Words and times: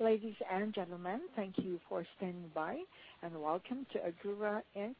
Ladies 0.00 0.34
and 0.50 0.74
gentlemen, 0.74 1.20
thank 1.36 1.58
you 1.58 1.78
for 1.88 2.04
standing 2.16 2.50
by, 2.54 2.78
and 3.22 3.40
welcome 3.40 3.86
to 3.92 4.04
Agora, 4.04 4.62
Inc. 4.76 4.96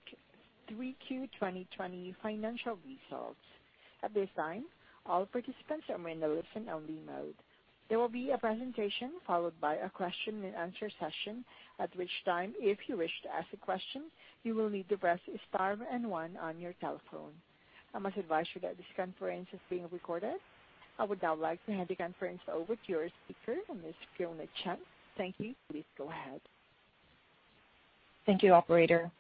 3Q 0.70 1.28
2020 1.32 2.14
financial 2.22 2.78
results. 2.86 3.40
At 4.02 4.12
this 4.12 4.28
time, 4.36 4.64
all 5.06 5.24
participants 5.24 5.86
are 5.88 6.08
in 6.08 6.22
a 6.22 6.28
listen-only 6.28 7.00
mode. 7.06 7.34
There 7.88 7.98
will 7.98 8.10
be 8.10 8.30
a 8.30 8.38
presentation 8.38 9.12
followed 9.26 9.58
by 9.60 9.76
a 9.76 9.88
question 9.88 10.44
and 10.44 10.54
answer 10.54 10.90
session, 11.00 11.44
at 11.80 11.96
which 11.96 12.12
time, 12.26 12.52
if 12.58 12.78
you 12.86 12.98
wish 12.98 13.10
to 13.22 13.34
ask 13.34 13.48
a 13.54 13.56
question, 13.56 14.04
you 14.44 14.54
will 14.54 14.68
need 14.68 14.88
to 14.90 14.98
press 14.98 15.20
star 15.48 15.76
and 15.90 16.08
one 16.08 16.36
on 16.36 16.60
your 16.60 16.74
telephone. 16.74 17.32
I 17.94 17.98
must 17.98 18.18
advise 18.18 18.46
you 18.54 18.60
that 18.60 18.76
this 18.76 18.86
conference 18.94 19.48
is 19.52 19.60
being 19.70 19.88
recorded. 19.90 20.38
I 20.98 21.04
would 21.04 21.22
now 21.22 21.34
like 21.34 21.64
to 21.66 21.72
hand 21.72 21.88
the 21.88 21.96
conference 21.96 22.40
over 22.52 22.74
to 22.74 22.82
your 22.86 23.08
speaker, 23.24 23.58
Ms. 23.68 23.94
Fionna 24.16 24.46
Chen. 24.62 24.76
Thank 25.16 25.36
you. 25.38 25.54
Please 25.70 25.84
go 25.96 26.08
ahead. 26.10 26.40
Thank 28.26 28.42
you, 28.42 28.52
operator. 28.52 29.10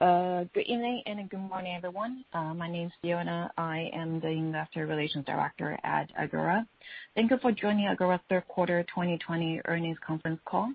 Uh, 0.00 0.44
good 0.52 0.66
evening 0.66 1.02
and 1.06 1.30
good 1.30 1.38
morning, 1.38 1.74
everyone. 1.76 2.24
Uh, 2.32 2.52
my 2.54 2.68
name 2.68 2.88
is 2.88 2.92
Fionna. 3.02 3.50
I 3.56 3.90
am 3.92 4.20
the 4.20 4.28
Investor 4.28 4.86
Relations 4.86 5.24
Director 5.26 5.78
at 5.84 6.10
Agora. 6.18 6.66
Thank 7.14 7.30
you 7.30 7.38
for 7.38 7.52
joining 7.52 7.86
Agora's 7.86 8.20
third 8.28 8.46
quarter 8.48 8.82
2020 8.84 9.60
earnings 9.66 9.98
conference 10.04 10.40
call. 10.44 10.72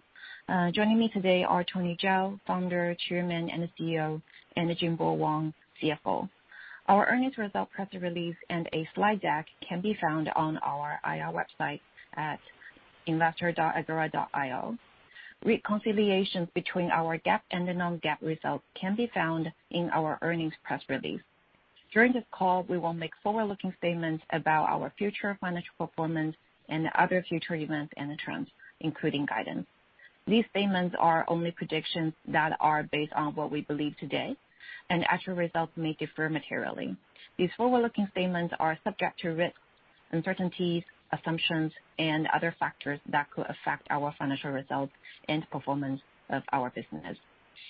Uh, 0.47 0.71
joining 0.71 0.97
me 0.97 1.09
today 1.09 1.43
are 1.43 1.65
Tony 1.65 1.97
Zhao, 2.01 2.39
Founder, 2.47 2.95
Chairman, 3.09 3.49
and 3.49 3.69
CEO, 3.77 4.21
and 4.55 4.69
Jingbo 4.77 5.17
Wang, 5.17 5.53
CFO. 5.81 6.29
Our 6.87 7.07
earnings 7.07 7.37
result 7.37 7.71
press 7.71 7.87
release 7.93 8.35
and 8.49 8.67
a 8.73 8.87
slide 8.95 9.21
deck 9.21 9.47
can 9.67 9.81
be 9.81 9.97
found 10.01 10.29
on 10.35 10.57
our 10.59 10.99
IR 11.05 11.31
website 11.33 11.81
at 12.15 12.39
investor.agora.io. 13.07 14.77
Reconciliations 15.45 16.49
between 16.55 16.91
our 16.91 17.19
GAAP 17.19 17.41
and 17.51 17.67
the 17.67 17.73
non-GAAP 17.73 18.17
results 18.21 18.65
can 18.79 18.95
be 18.95 19.09
found 19.13 19.51
in 19.71 19.89
our 19.91 20.17
earnings 20.21 20.53
press 20.63 20.81
release. 20.89 21.21
During 21.93 22.13
this 22.13 22.25
call, 22.31 22.63
we 22.69 22.77
will 22.79 22.93
make 22.93 23.13
forward-looking 23.23 23.73
statements 23.77 24.23
about 24.31 24.69
our 24.69 24.91
future 24.97 25.37
financial 25.41 25.73
performance 25.77 26.35
and 26.69 26.89
other 26.95 27.23
future 27.27 27.55
events 27.55 27.93
and 27.97 28.17
trends, 28.19 28.49
including 28.81 29.25
guidance. 29.25 29.67
These 30.27 30.45
statements 30.51 30.95
are 30.99 31.25
only 31.29 31.51
predictions 31.51 32.13
that 32.27 32.57
are 32.59 32.83
based 32.83 33.13
on 33.13 33.35
what 33.35 33.51
we 33.51 33.61
believe 33.61 33.95
today, 33.99 34.35
and 34.89 35.05
actual 35.09 35.35
results 35.35 35.73
may 35.75 35.93
differ 35.93 36.29
materially. 36.29 36.95
These 37.37 37.49
forward-looking 37.57 38.07
statements 38.11 38.53
are 38.59 38.77
subject 38.83 39.19
to 39.21 39.29
risks, 39.29 39.59
uncertainties, 40.11 40.83
assumptions, 41.13 41.71
and 41.99 42.27
other 42.33 42.55
factors 42.59 42.99
that 43.11 43.29
could 43.31 43.45
affect 43.45 43.87
our 43.89 44.13
financial 44.17 44.51
results 44.51 44.93
and 45.27 45.49
performance 45.51 46.01
of 46.29 46.43
our 46.51 46.69
business. 46.71 47.17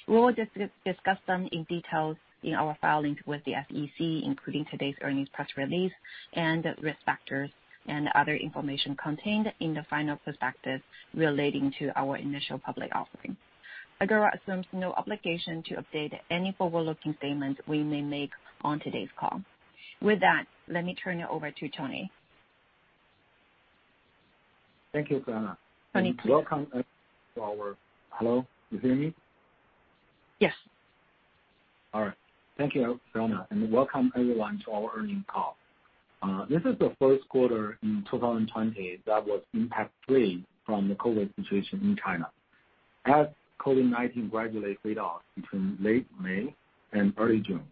We 0.07 0.15
will 0.15 0.33
discuss 0.33 1.17
them 1.27 1.47
in 1.51 1.63
details 1.65 2.17
in 2.43 2.53
our 2.53 2.77
filings 2.81 3.17
with 3.25 3.43
the 3.45 3.53
SEC, 3.67 3.99
including 3.99 4.65
today's 4.71 4.95
earnings 5.01 5.29
press 5.33 5.47
release 5.57 5.91
and 6.33 6.65
risk 6.81 6.99
factors 7.05 7.49
and 7.87 8.09
other 8.15 8.35
information 8.35 8.95
contained 9.01 9.51
in 9.59 9.73
the 9.73 9.85
final 9.89 10.17
prospectus 10.17 10.81
relating 11.13 11.73
to 11.79 11.91
our 11.97 12.17
initial 12.17 12.59
public 12.59 12.93
offering. 12.93 13.35
Agora 13.99 14.31
assumes 14.35 14.65
no 14.73 14.93
obligation 14.93 15.63
to 15.63 15.75
update 15.75 16.13
any 16.29 16.53
forward-looking 16.57 17.15
statements 17.17 17.59
we 17.67 17.81
may 17.81 18.01
make 18.01 18.29
on 18.61 18.79
today's 18.79 19.09
call. 19.19 19.41
With 20.01 20.19
that, 20.19 20.45
let 20.67 20.85
me 20.85 20.95
turn 20.95 21.19
it 21.19 21.27
over 21.29 21.49
to 21.49 21.69
Tony. 21.69 22.11
Thank 24.93 25.09
you, 25.09 25.23
Fionna. 25.25 25.57
Tony, 25.93 26.13
please. 26.13 26.29
Welcome 26.29 26.67
uh, 26.75 26.81
to 27.35 27.41
our. 27.41 27.75
Hello, 28.11 28.45
you 28.71 28.79
hear 28.79 28.95
me? 28.95 29.13
Yes. 30.39 30.53
All 31.93 32.03
right. 32.03 32.13
Thank 32.57 32.75
you, 32.75 32.99
Fionna, 33.13 33.47
and 33.49 33.71
welcome 33.71 34.11
everyone 34.15 34.61
to 34.65 34.71
our 34.71 34.91
earnings 34.95 35.23
call. 35.27 35.57
Uh, 36.21 36.45
this 36.45 36.61
is 36.65 36.77
the 36.79 36.95
first 36.99 37.27
quarter 37.29 37.77
in 37.83 38.03
2020 38.09 38.99
that 39.05 39.25
was 39.25 39.41
impact-free 39.53 40.43
from 40.65 40.87
the 40.87 40.95
COVID 40.95 41.29
situation 41.35 41.79
in 41.81 41.97
China, 42.03 42.29
as 43.05 43.27
COVID-19 43.67 44.31
gradually 44.31 44.77
fade 44.81 44.97
off 44.97 45.21
between 45.35 45.77
late 45.81 46.07
May 46.21 46.55
and 46.93 47.13
early 47.17 47.41
June. 47.41 47.65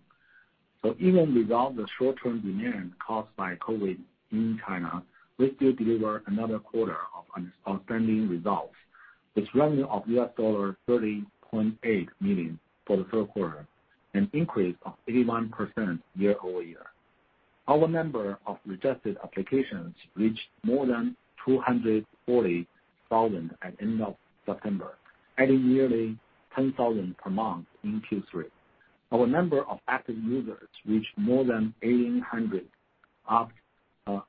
So 0.83 0.93
even 0.99 1.33
without 1.33 1.77
the 1.77 1.87
short-term 1.97 2.41
demand 2.41 2.91
caused 3.05 3.33
by 3.37 3.55
COVID 3.55 3.97
in 4.33 4.59
China, 4.67 5.03
we 5.37 5.53
still 5.55 5.71
deliver 5.73 6.21
another 6.27 6.59
quarter 6.59 6.97
of 7.17 7.23
outstanding 7.67 8.27
results, 8.27 8.75
with 9.35 9.45
revenue 9.55 9.85
of 9.85 10.03
$30.8 10.05 12.07
million 12.19 12.59
for 12.85 12.97
the 12.97 13.05
third 13.05 13.29
quarter, 13.29 13.65
an 14.13 14.29
increase 14.33 14.75
of 14.85 14.95
81% 15.07 16.01
year-over-year. 16.15 16.85
Our 17.69 17.87
number 17.87 18.37
of 18.45 18.57
registered 18.65 19.17
applications 19.23 19.95
reached 20.15 20.49
more 20.63 20.85
than 20.85 21.15
240,000 21.45 23.51
at 23.61 23.73
end 23.81 24.01
of 24.01 24.17
September, 24.45 24.97
adding 25.37 25.67
nearly 25.67 26.17
10,000 26.55 27.17
per 27.17 27.29
month 27.29 27.65
in 27.83 28.01
Q3. 28.09 28.45
Our 29.11 29.27
number 29.27 29.63
of 29.69 29.79
active 29.87 30.17
users 30.17 30.67
reached 30.85 31.17
more 31.17 31.43
than 31.43 31.73
1,800, 31.81 32.65
up 33.29 33.51
uh, 34.07 34.19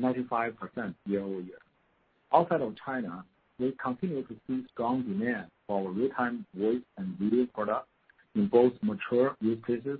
95% 0.00 0.94
year-over-year. 1.06 1.58
Outside 2.32 2.60
of 2.60 2.74
China, 2.84 3.24
we 3.58 3.74
continue 3.82 4.22
to 4.22 4.34
see 4.46 4.64
strong 4.72 5.02
demand 5.02 5.46
for 5.66 5.82
our 5.82 5.92
real-time 5.92 6.46
voice 6.54 6.82
and 6.96 7.16
video 7.18 7.46
products 7.52 7.88
in 8.34 8.46
both 8.46 8.72
mature 8.82 9.36
use 9.40 9.58
cases, 9.66 9.98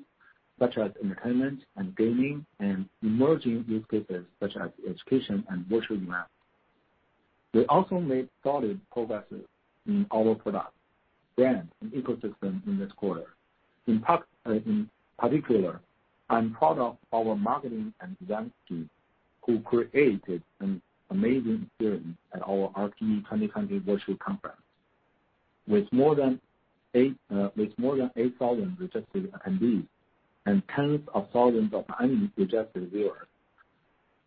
such 0.58 0.78
as 0.78 0.90
entertainment 1.02 1.60
and 1.76 1.96
gaming, 1.96 2.44
and 2.60 2.86
emerging 3.02 3.64
use 3.66 3.84
cases 3.90 4.24
such 4.40 4.56
as 4.56 4.70
education 4.88 5.44
and 5.48 5.66
virtual 5.66 5.96
events. 5.96 6.30
We 7.52 7.64
also 7.66 7.98
made 7.98 8.28
solid 8.44 8.80
progress 8.92 9.24
in 9.86 10.06
our 10.12 10.34
product, 10.34 10.72
brand, 11.36 11.68
and 11.80 11.92
ecosystem 11.92 12.66
in 12.66 12.78
this 12.78 12.92
quarter. 12.96 13.26
Uh, 13.88 14.18
in 14.46 14.88
particular, 15.18 15.80
I'm 16.28 16.54
proud 16.54 16.78
of 16.78 16.96
our 17.12 17.34
marketing 17.36 17.92
and 18.00 18.16
design 18.20 18.52
team, 18.68 18.88
who 19.44 19.60
created 19.60 20.42
an 20.60 20.80
amazing 21.10 21.66
experience 21.66 22.16
at 22.34 22.42
our 22.42 22.70
RTE 22.76 23.24
2020 23.24 23.78
virtual 23.78 24.16
conference. 24.16 24.60
With 25.66 25.92
more 25.92 26.14
than 26.14 26.40
8,000 26.94 27.18
uh, 27.30 27.48
registered 28.78 29.32
attendees 29.32 29.86
and 30.46 30.62
tens 30.74 31.00
of 31.14 31.28
thousands 31.32 31.74
of 31.74 31.84
unregistered 31.98 32.90
viewers, 32.92 33.26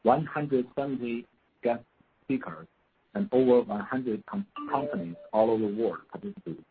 170 0.03 1.25
guest 1.63 1.83
speakers, 2.23 2.67
and 3.15 3.29
over 3.31 3.61
100 3.61 4.23
companies 4.71 5.15
all 5.31 5.51
over 5.51 5.67
the 5.67 5.75
world 5.75 5.99
participated. 6.09 6.65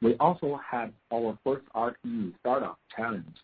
We 0.00 0.14
also 0.16 0.58
had 0.68 0.92
our 1.12 1.38
first 1.44 1.64
RTE 1.74 2.32
Startup 2.40 2.78
Challenge, 2.96 3.36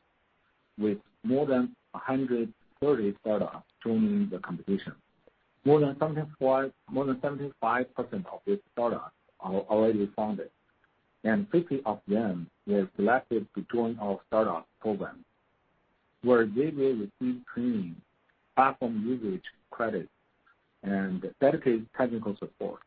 with 0.78 0.98
more 1.24 1.46
than 1.46 1.74
130 1.92 3.16
startups 3.20 3.64
joining 3.84 4.28
the 4.30 4.38
competition. 4.38 4.94
More 5.64 5.80
than 5.80 5.94
75% 5.94 6.72
of 6.92 8.40
these 8.46 8.58
startups 8.72 9.12
are 9.40 9.54
already 9.54 10.10
founded, 10.16 10.50
and 11.24 11.46
50 11.50 11.82
of 11.84 12.00
them 12.08 12.48
were 12.66 12.88
selected 12.96 13.46
to 13.54 13.64
join 13.72 13.98
our 14.00 14.18
startup 14.26 14.66
program, 14.80 15.24
where 16.22 16.46
they 16.46 16.70
will 16.70 16.94
receive 16.94 17.42
training, 17.54 17.96
platform 18.56 19.04
usage 19.06 19.44
credits, 19.70 20.08
and 20.82 21.24
dedicated 21.40 21.86
technical 21.96 22.36
support. 22.38 22.80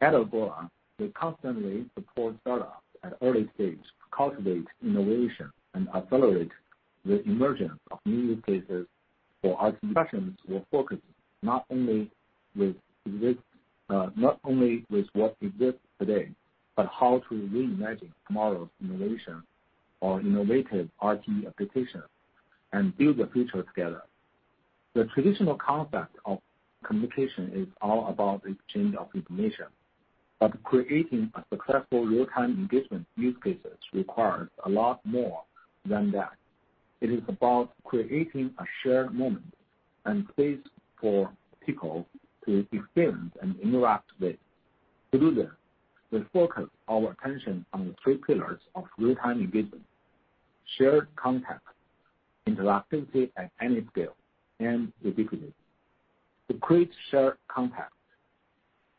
At 0.00 0.14
Agora, 0.14 0.70
we 0.98 1.08
constantly 1.08 1.86
support 1.94 2.34
startups 2.42 2.82
at 3.02 3.14
early 3.22 3.48
stage 3.54 3.78
to 3.82 4.16
cultivate 4.16 4.66
innovation 4.82 5.50
and 5.74 5.88
accelerate 5.94 6.50
the 7.04 7.22
emergence 7.22 7.78
of 7.90 7.98
new 8.04 8.34
use 8.34 8.42
cases 8.46 8.86
for 9.42 9.58
our 9.58 9.72
discussions 9.82 10.38
will 10.48 10.64
focus 10.70 10.98
not 11.42 11.64
only 11.70 12.10
with 12.54 12.76
uh, 13.88 14.10
not 14.16 14.38
only 14.44 14.84
with 14.90 15.06
what 15.14 15.34
exists 15.40 15.80
today, 15.98 16.28
but 16.76 16.86
how 16.98 17.20
to 17.28 17.34
reimagine 17.34 18.12
tomorrow's 18.26 18.68
innovation 18.82 19.42
or 20.00 20.20
innovative 20.20 20.88
RTE 21.02 21.46
applications 21.46 22.04
and 22.72 22.96
build 22.96 23.16
the 23.16 23.26
future 23.32 23.62
together. 23.62 24.02
The 24.94 25.04
traditional 25.14 25.56
concept 25.56 26.16
of 26.24 26.38
communication 26.84 27.50
is 27.54 27.66
all 27.80 28.08
about 28.08 28.42
exchange 28.46 28.94
of 28.96 29.08
information, 29.14 29.66
but 30.38 30.62
creating 30.62 31.30
a 31.34 31.44
successful 31.50 32.04
real-time 32.04 32.52
engagement 32.52 33.06
use 33.16 33.36
cases 33.42 33.78
requires 33.92 34.48
a 34.64 34.68
lot 34.68 35.00
more 35.04 35.42
than 35.84 36.10
that. 36.12 36.32
It 37.00 37.10
is 37.10 37.22
about 37.28 37.72
creating 37.84 38.50
a 38.58 38.64
shared 38.82 39.14
moment 39.14 39.54
and 40.04 40.26
space 40.32 40.58
for 41.00 41.30
people 41.64 42.06
to 42.44 42.66
experience 42.72 43.34
and 43.42 43.58
interact 43.60 44.10
with. 44.20 44.36
To 45.12 45.18
do 45.18 45.34
this, 45.34 45.50
we 46.10 46.24
focus 46.32 46.68
our 46.88 47.12
attention 47.12 47.64
on 47.72 47.88
the 47.88 47.94
three 48.02 48.16
pillars 48.16 48.60
of 48.74 48.84
real-time 48.98 49.40
engagement, 49.40 49.84
shared 50.78 51.08
context, 51.16 51.66
interactivity 52.48 53.30
at 53.36 53.50
any 53.60 53.86
scale, 53.92 54.14
and 54.58 54.92
ubiquity. 55.02 55.52
To 56.50 56.58
create 56.58 56.90
shared 57.12 57.36
context, 57.46 57.94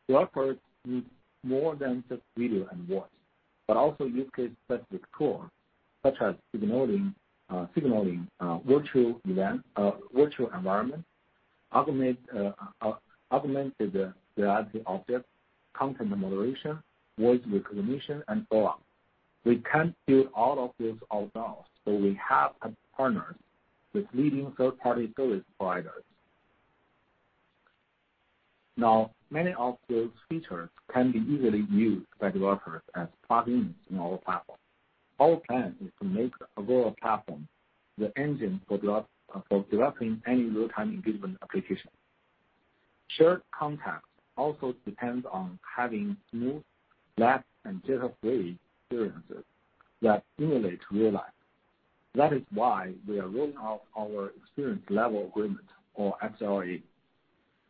developers 0.08 0.56
need 0.86 1.04
more 1.44 1.76
than 1.76 2.02
just 2.08 2.22
video 2.34 2.66
and 2.72 2.88
voice, 2.88 3.02
but 3.68 3.76
also 3.76 4.04
use 4.04 4.26
case-specific 4.34 5.02
tools 5.18 5.44
such 6.02 6.14
as 6.22 6.34
signaling 6.50 7.14
uh, 7.50 7.66
signaling 7.74 8.26
uh, 8.40 8.56
virtual 8.66 9.20
event 9.28 9.62
uh 9.76 9.90
virtual 10.16 10.48
environment, 10.56 11.04
uh, 11.72 12.52
augmented 13.30 14.14
reality 14.38 14.80
objects, 14.86 15.28
content 15.74 16.16
moderation, 16.16 16.78
voice 17.18 17.40
recognition, 17.46 18.22
and 18.28 18.46
so 18.50 18.64
on. 18.64 18.78
We 19.44 19.62
can't 19.70 19.94
build 20.06 20.28
all 20.34 20.58
of 20.64 20.70
this 20.78 20.96
ourselves, 21.12 21.68
so 21.84 21.92
we 21.92 22.18
have 22.26 22.52
partners 22.96 23.36
with 23.92 24.06
leading 24.14 24.54
third-party 24.56 25.12
service 25.18 25.44
providers. 25.58 26.04
Now, 28.76 29.10
many 29.30 29.52
of 29.58 29.76
those 29.88 30.10
features 30.28 30.68
can 30.92 31.12
be 31.12 31.18
easily 31.18 31.64
used 31.70 32.06
by 32.20 32.30
developers 32.30 32.82
as 32.94 33.08
plugins 33.28 33.74
in 33.90 33.98
our 33.98 34.18
platform. 34.18 34.58
Our 35.20 35.36
plan 35.48 35.76
is 35.84 35.90
to 36.00 36.06
make 36.06 36.32
Agora 36.58 36.92
platform 37.00 37.46
the 37.98 38.12
engine 38.18 38.60
for 38.66 38.78
developing 39.70 40.22
any 40.26 40.44
real-time 40.44 40.90
engagement 40.90 41.36
application. 41.42 41.90
Shared 43.08 43.42
context 43.56 44.06
also 44.36 44.74
depends 44.86 45.26
on 45.30 45.58
having 45.76 46.16
smooth, 46.30 46.62
lag, 47.18 47.42
and 47.64 47.82
jitter-free 47.84 48.58
experiences 48.90 49.44
that 50.00 50.24
emulate 50.40 50.80
real 50.90 51.12
life. 51.12 51.24
That 52.14 52.32
is 52.32 52.42
why 52.52 52.92
we 53.06 53.20
are 53.20 53.28
rolling 53.28 53.56
out 53.60 53.82
our 53.96 54.32
Experience 54.42 54.82
Level 54.90 55.26
Agreement, 55.26 55.66
or 55.94 56.16
XLA. 56.24 56.82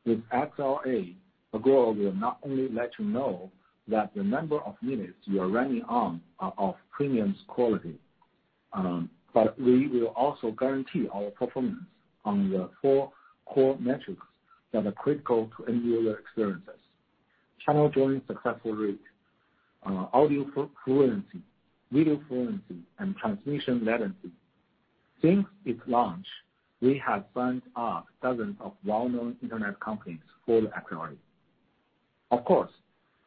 With 0.04 0.22
XLA, 0.30 1.14
Agora 1.54 1.92
will 1.92 2.14
not 2.14 2.38
only 2.44 2.68
let 2.68 2.90
you 2.98 3.04
know 3.04 3.50
that 3.88 4.14
the 4.14 4.22
number 4.22 4.58
of 4.60 4.74
minutes 4.80 5.16
you 5.24 5.40
are 5.40 5.48
running 5.48 5.82
on 5.88 6.20
are 6.38 6.54
of 6.56 6.74
premium 6.90 7.36
quality, 7.46 7.94
um, 8.72 9.10
but 9.34 9.58
we 9.60 9.86
will 9.88 10.08
also 10.08 10.50
guarantee 10.52 11.08
our 11.12 11.30
performance 11.30 11.84
on 12.24 12.50
the 12.50 12.70
four 12.80 13.12
core 13.46 13.76
metrics 13.78 14.22
that 14.72 14.86
are 14.86 14.92
critical 14.92 15.50
to 15.56 15.66
end 15.66 15.84
user 15.84 16.18
experiences. 16.18 16.80
Channel 17.64 17.90
join 17.90 18.22
successful 18.26 18.72
rate, 18.72 19.00
uh, 19.84 20.06
audio 20.12 20.46
fluency, 20.84 21.40
video 21.90 22.20
fluency, 22.28 22.78
and 22.98 23.16
transmission 23.16 23.84
latency. 23.84 24.30
Since 25.20 25.46
its 25.64 25.80
launch, 25.86 26.26
we 26.82 26.98
have 27.06 27.24
signed 27.32 27.62
up 27.76 28.06
dozens 28.22 28.56
of 28.60 28.72
well-known 28.84 29.36
internet 29.40 29.78
companies 29.78 30.18
for 30.44 30.60
the 30.60 30.66
XLA. 30.66 31.16
Of 32.32 32.44
course, 32.44 32.70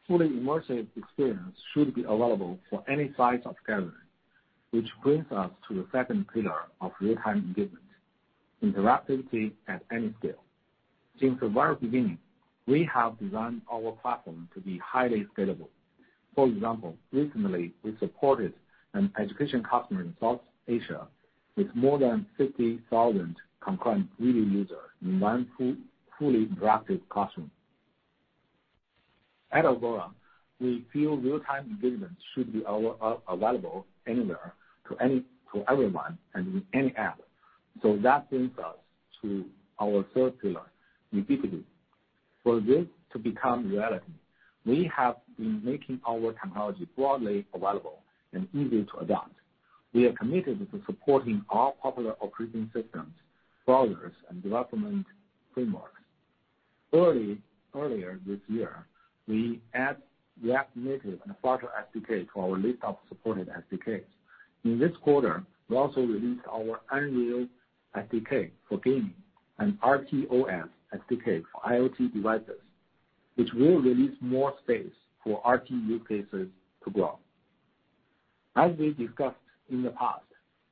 fully 0.08 0.28
immersive 0.28 0.88
experience 0.98 1.56
should 1.74 1.96
be 1.96 2.02
available 2.02 2.60
for 2.70 2.84
any 2.90 3.14
size 3.16 3.40
of 3.46 3.56
gathering, 3.66 3.94
which 4.72 4.88
brings 5.02 5.26
us 5.32 5.50
to 5.70 5.74
the 5.74 5.88
second 5.94 6.26
pillar 6.34 6.64
of 6.82 6.92
real-time 7.00 7.38
engagement, 7.38 7.86
interactivity 8.62 9.54
at 9.70 9.82
any 9.90 10.14
scale. 10.20 10.44
Since 11.20 11.40
the 11.40 11.48
very 11.48 11.76
beginning, 11.76 12.18
we 12.68 12.88
have 12.94 13.18
designed 13.20 13.62
our 13.72 13.94
platform 14.02 14.50
to 14.54 14.60
be 14.60 14.80
highly 14.80 15.26
scalable. 15.36 15.70
For 16.36 16.48
example, 16.48 16.98
recently, 17.14 17.72
we 17.84 17.96
supported 18.00 18.54
an 18.94 19.14
education 19.18 19.64
customer 19.64 20.02
in 20.02 20.14
South 20.20 20.42
Asia 20.68 21.08
with 21.56 21.68
more 21.74 21.98
than 21.98 22.26
50,000 22.38 23.36
concurrent 23.64 24.08
video 24.20 24.44
users 24.44 24.78
in 25.02 25.20
one 25.20 25.50
fully 26.20 26.46
interactive 26.46 27.02
classroom. 27.10 27.50
At 29.52 29.66
Agora, 29.66 30.10
we 30.60 30.86
feel 30.92 31.18
real-time 31.18 31.66
engagement 31.70 32.14
should 32.34 32.52
be 32.54 32.64
uh, 32.66 33.16
available 33.28 33.86
anywhere 34.08 34.54
to 34.90 35.64
everyone 35.70 36.18
and 36.34 36.48
in 36.48 36.66
any 36.74 36.96
app. 36.96 37.20
So 37.82 37.98
that 38.04 38.30
brings 38.30 38.58
us 38.58 38.76
to 39.22 39.46
our 39.82 40.06
third 40.14 40.40
pillar, 40.40 40.62
ubiquity. 41.12 41.64
For 42.44 42.60
this 42.60 42.86
to 43.12 43.20
become 43.20 43.70
reality, 43.70 44.14
we 44.66 44.90
have 44.96 45.16
been 45.38 45.64
making 45.64 46.00
our 46.08 46.34
technology 46.34 46.88
broadly 46.96 47.46
available 47.54 48.00
and 48.34 48.48
easy 48.54 48.84
to 48.84 48.98
adopt. 49.00 49.32
We 49.96 50.06
are 50.08 50.12
committed 50.12 50.60
to 50.72 50.82
supporting 50.86 51.46
all 51.50 51.78
popular 51.82 52.18
operating 52.20 52.70
systems, 52.76 53.14
browsers, 53.66 54.12
and 54.30 54.44
development 54.44 55.06
frameworks. 55.54 56.02
Earlier 56.94 58.20
this 58.28 58.40
year, 58.50 58.86
we 59.26 59.62
add 59.74 59.96
React 60.44 60.76
Native 60.76 61.20
and 61.26 61.34
Flutter 61.42 61.70
SDK 61.96 62.28
to 62.34 62.40
our 62.42 62.58
list 62.58 62.80
of 62.84 62.98
supported 63.08 63.48
SDKs. 63.48 64.04
In 64.66 64.78
this 64.80 64.92
quarter, 65.02 65.44
we 65.70 65.78
also 65.78 66.02
released 66.02 66.46
our 66.52 66.82
Unreal 66.92 67.48
SDK 67.96 68.50
for 68.68 68.80
gaming 68.80 69.14
and 69.60 69.80
RTOS 69.80 70.68
SDK 70.94 71.44
for 71.54 71.62
IoT 71.72 72.14
devices, 72.14 72.60
which 73.36 73.54
will 73.54 73.80
release 73.80 74.16
more 74.20 74.54
space 74.62 74.92
for 75.24 75.42
RT 75.50 75.70
use 75.70 76.02
cases 76.06 76.50
to 76.84 76.92
grow. 76.92 77.18
As 78.58 78.72
we 78.78 78.92
discussed 78.92 79.38
in 79.70 79.84
the 79.84 79.92
past, 79.92 80.24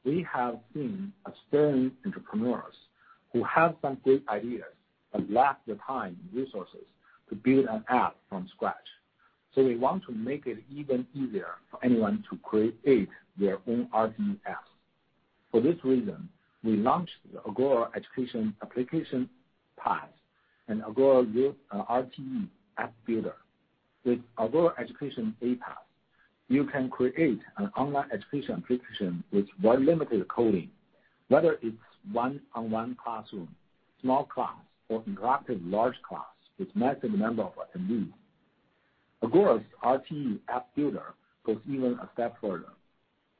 we 0.05 0.25
have 0.31 0.59
seen 0.73 1.13
aspiring 1.25 1.91
entrepreneurs 2.05 2.75
who 3.31 3.43
have 3.43 3.75
some 3.81 3.97
great 4.03 4.23
ideas 4.29 4.63
but 5.11 5.29
lack 5.29 5.59
the 5.67 5.77
time 5.85 6.17
and 6.19 6.41
resources 6.41 6.85
to 7.29 7.35
build 7.35 7.65
an 7.65 7.83
app 7.87 8.15
from 8.29 8.49
scratch. 8.53 8.75
So 9.55 9.63
we 9.63 9.75
want 9.75 10.03
to 10.05 10.11
make 10.11 10.47
it 10.47 10.57
even 10.73 11.05
easier 11.13 11.55
for 11.69 11.79
anyone 11.83 12.23
to 12.29 12.37
create 12.37 13.09
their 13.39 13.59
own 13.67 13.87
RTE 13.93 14.37
apps. 14.49 14.73
For 15.51 15.61
this 15.61 15.75
reason, 15.83 16.27
we 16.63 16.77
launched 16.77 17.13
the 17.31 17.39
Agora 17.47 17.89
Education 17.95 18.55
Application 18.63 19.29
PaaS 19.79 20.09
and 20.67 20.81
Agora 20.83 21.23
RTE 21.23 21.57
uh, 21.71 22.81
App 22.81 22.93
Builder. 23.05 23.35
With 24.05 24.19
Agora 24.37 24.73
Education 24.79 25.35
aPaaS, 25.41 25.82
you 26.49 26.65
can 26.65 26.89
create 26.89 27.39
an 27.57 27.71
online 27.77 28.09
education 28.11 28.55
application 28.55 29.23
with 29.31 29.45
very 29.61 29.83
limited 29.83 30.27
coding, 30.27 30.69
whether 31.29 31.57
it's 31.61 31.77
one-on-one 32.11 32.97
classroom, 33.03 33.47
small 34.01 34.25
class, 34.25 34.57
or 34.89 35.01
interactive 35.03 35.61
large 35.63 35.95
class 36.07 36.25
with 36.59 36.67
massive 36.75 37.11
number 37.11 37.43
of 37.43 37.53
attendees. 37.53 38.11
Agora's 39.23 39.63
RTE 39.83 40.39
App 40.49 40.67
Builder 40.75 41.13
goes 41.45 41.59
even 41.67 41.93
a 41.93 42.09
step 42.13 42.35
further. 42.41 42.73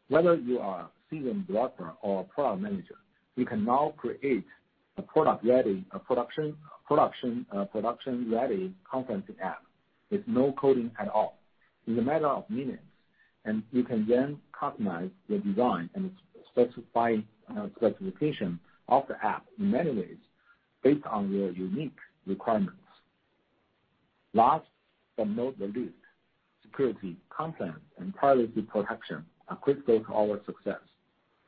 Whether 0.07 0.35
you 0.35 0.59
are 0.59 0.81
a 0.81 0.89
seasoned 1.09 1.47
developer 1.47 1.91
or 2.01 2.21
a 2.21 2.23
product 2.23 2.61
manager, 2.61 2.95
you 3.35 3.45
can 3.45 3.65
now 3.65 3.93
create 3.97 4.45
a 4.97 5.01
product-ready, 5.01 5.85
a 5.91 5.99
production-ready 5.99 8.73
conferencing 8.93 9.39
app 9.41 9.63
with 10.09 10.27
no 10.27 10.53
coding 10.53 10.91
at 10.99 11.09
all 11.09 11.37
in 11.87 11.99
a 11.99 12.01
matter 12.01 12.27
of 12.27 12.49
minutes, 12.49 12.83
and 13.45 13.63
you 13.71 13.83
can 13.83 14.07
then 14.07 14.37
customize 14.59 15.11
the 15.29 15.39
design 15.39 15.89
and 15.95 16.11
uh, 16.55 17.67
specification 17.75 18.59
of 18.87 19.03
the 19.07 19.15
app 19.25 19.45
in 19.59 19.71
many 19.71 19.91
ways 19.91 20.17
based 20.83 21.05
on 21.05 21.31
your 21.31 21.51
unique 21.51 21.97
requirements. 22.25 22.77
Last 24.33 24.65
but 25.17 25.29
not 25.29 25.57
the 25.59 25.67
least, 25.67 25.93
security, 26.63 27.17
compliance, 27.35 27.79
and 27.99 28.15
privacy 28.15 28.61
protection 28.61 29.25
are 29.47 29.57
critical 29.57 29.99
to 30.03 30.13
our 30.13 30.39
success. 30.45 30.79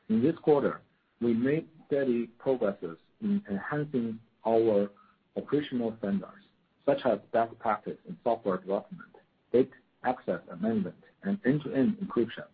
In 0.08 0.22
this 0.22 0.36
quarter, 0.42 0.80
we 1.20 1.34
made 1.34 1.66
steady 1.86 2.28
progresses 2.38 2.96
in 3.20 3.42
enhancing 3.50 4.18
our 4.46 4.88
operational 5.36 5.94
standards, 5.98 6.46
such 6.84 7.00
as 7.04 7.18
best 7.32 7.58
practice 7.58 7.98
in 8.08 8.16
software 8.22 8.58
development, 8.58 9.10
data 9.52 9.70
access 10.04 10.40
management, 10.60 10.94
and 11.26 11.38
end-to-end 11.44 11.96
encryption. 12.04 12.44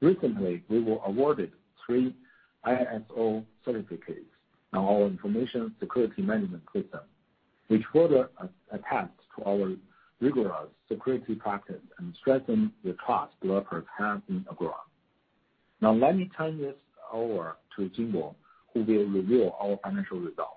Recently, 0.00 0.62
we 0.68 0.82
were 0.82 0.98
awarded 1.04 1.52
three 1.84 2.14
ISO 2.66 3.44
certificates 3.64 4.26
on 4.72 4.84
our 4.84 5.06
information 5.06 5.74
security 5.80 6.22
management 6.22 6.62
system, 6.72 7.00
which 7.68 7.82
further 7.92 8.28
attests 8.72 9.22
to 9.36 9.44
our 9.44 9.74
rigorous 10.20 10.68
security 10.88 11.34
practice 11.34 11.82
and 11.98 12.14
strengthen 12.20 12.72
the 12.84 12.96
trust 13.04 13.32
developers 13.40 13.84
have 13.96 14.22
in 14.28 14.44
Agora. 14.50 14.74
Now 15.80 15.92
let 15.92 16.16
me 16.16 16.30
turn 16.36 16.58
this 16.58 16.74
over 17.12 17.56
to 17.76 17.90
Jingbo, 17.90 18.34
who 18.72 18.80
will 18.80 19.06
review 19.06 19.50
our 19.60 19.78
financial 19.82 20.18
results. 20.18 20.52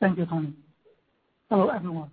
Thank 0.00 0.18
you, 0.18 0.26
Tony. 0.26 0.52
Hello, 1.48 1.68
everyone. 1.68 2.10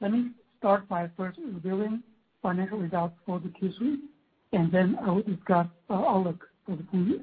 Let 0.00 0.12
me 0.12 0.30
start 0.58 0.88
by 0.88 1.08
first 1.16 1.38
reviewing 1.38 2.02
financial 2.42 2.78
results 2.78 3.14
for 3.24 3.40
the 3.40 3.48
Q3, 3.48 3.96
and 4.52 4.70
then 4.72 4.96
I 5.04 5.10
will 5.10 5.22
discuss 5.22 5.66
our 5.88 6.06
outlook 6.06 6.44
for 6.66 6.76
the 6.76 6.84
full 6.90 7.06
year. 7.06 7.20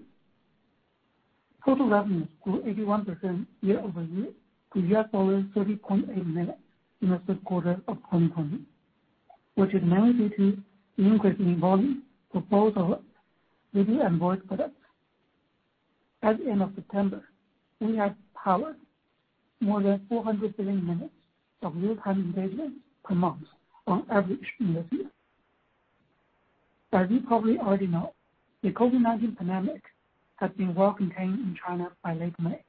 Total 1.66 1.88
revenues 1.88 2.28
grew 2.44 2.62
81% 2.62 3.46
year-over-year 3.62 4.28
to 4.74 4.80
$30.8 4.80 6.26
million 6.26 6.54
in 7.02 7.10
the 7.10 7.22
third 7.28 7.44
quarter 7.44 7.82
of 7.88 7.98
2020, 8.12 8.62
which 9.56 9.74
is 9.74 9.82
mainly 9.84 10.14
due 10.14 10.30
to 10.38 10.58
the 10.98 11.04
increase 11.04 11.40
in 11.40 11.60
volume 11.60 12.04
for 12.32 12.42
both 12.42 12.78
our 12.78 13.00
video 13.74 14.06
and 14.06 14.20
voice 14.20 14.40
products. 14.48 14.76
At 16.24 16.38
the 16.38 16.50
end 16.50 16.62
of 16.62 16.72
September, 16.76 17.24
we 17.80 17.96
had 17.96 18.16
powered 18.36 18.76
more 19.62 19.82
than 19.82 20.06
400 20.10 20.56
billion 20.58 20.86
minutes 20.86 21.14
of 21.62 21.76
real-time 21.76 22.34
engagement 22.36 22.76
per 23.04 23.16
month 23.16 23.44
on 23.90 24.06
average 24.10 24.46
in 24.60 24.74
this 24.74 24.86
year. 24.92 25.10
As 26.94 27.10
you 27.10 27.22
probably 27.22 27.58
already 27.58 27.88
know, 27.88 28.14
the 28.64 28.70
COVID-19 28.72 29.38
pandemic 29.38 29.82
has 30.38 30.52
been 30.58 30.74
well 30.74 30.94
contained 30.94 31.40
in 31.40 31.58
China 31.66 31.92
by 32.04 32.14
late 32.14 32.34
May, 32.40 32.62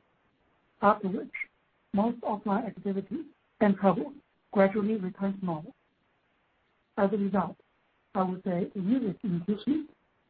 after 0.83 1.09
which 1.09 1.33
most 1.93 2.21
offline 2.23 2.67
activities 2.67 3.25
and 3.61 3.77
travel 3.77 4.13
gradually 4.53 4.97
returned 4.97 5.39
to 5.41 5.47
normal. 5.47 5.75
As 6.97 7.11
a 7.13 7.17
result, 7.17 7.57
I 8.15 8.23
would 8.23 8.43
say 8.45 8.69
the 8.75 8.83
usage 8.83 9.19
in 9.23 9.41
Q3 9.49 9.85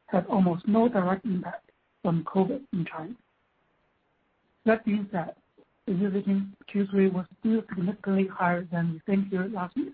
had 0.07 0.27
almost 0.27 0.67
no 0.69 0.89
direct 0.89 1.25
impact 1.25 1.71
from 2.03 2.25
COVID 2.25 2.61
in 2.73 2.85
China. 2.85 3.15
That 4.67 4.85
being 4.85 5.09
said, 5.11 5.35
the 5.87 5.93
usage 5.93 6.27
in 6.27 6.53
Q3 6.73 7.13
was 7.13 7.27
still 7.41 7.63
significantly 7.69 8.29
higher 8.33 8.67
than 8.71 8.95
the 8.95 9.13
same 9.13 9.29
period 9.31 9.53
last 9.53 9.77
year, 9.77 9.93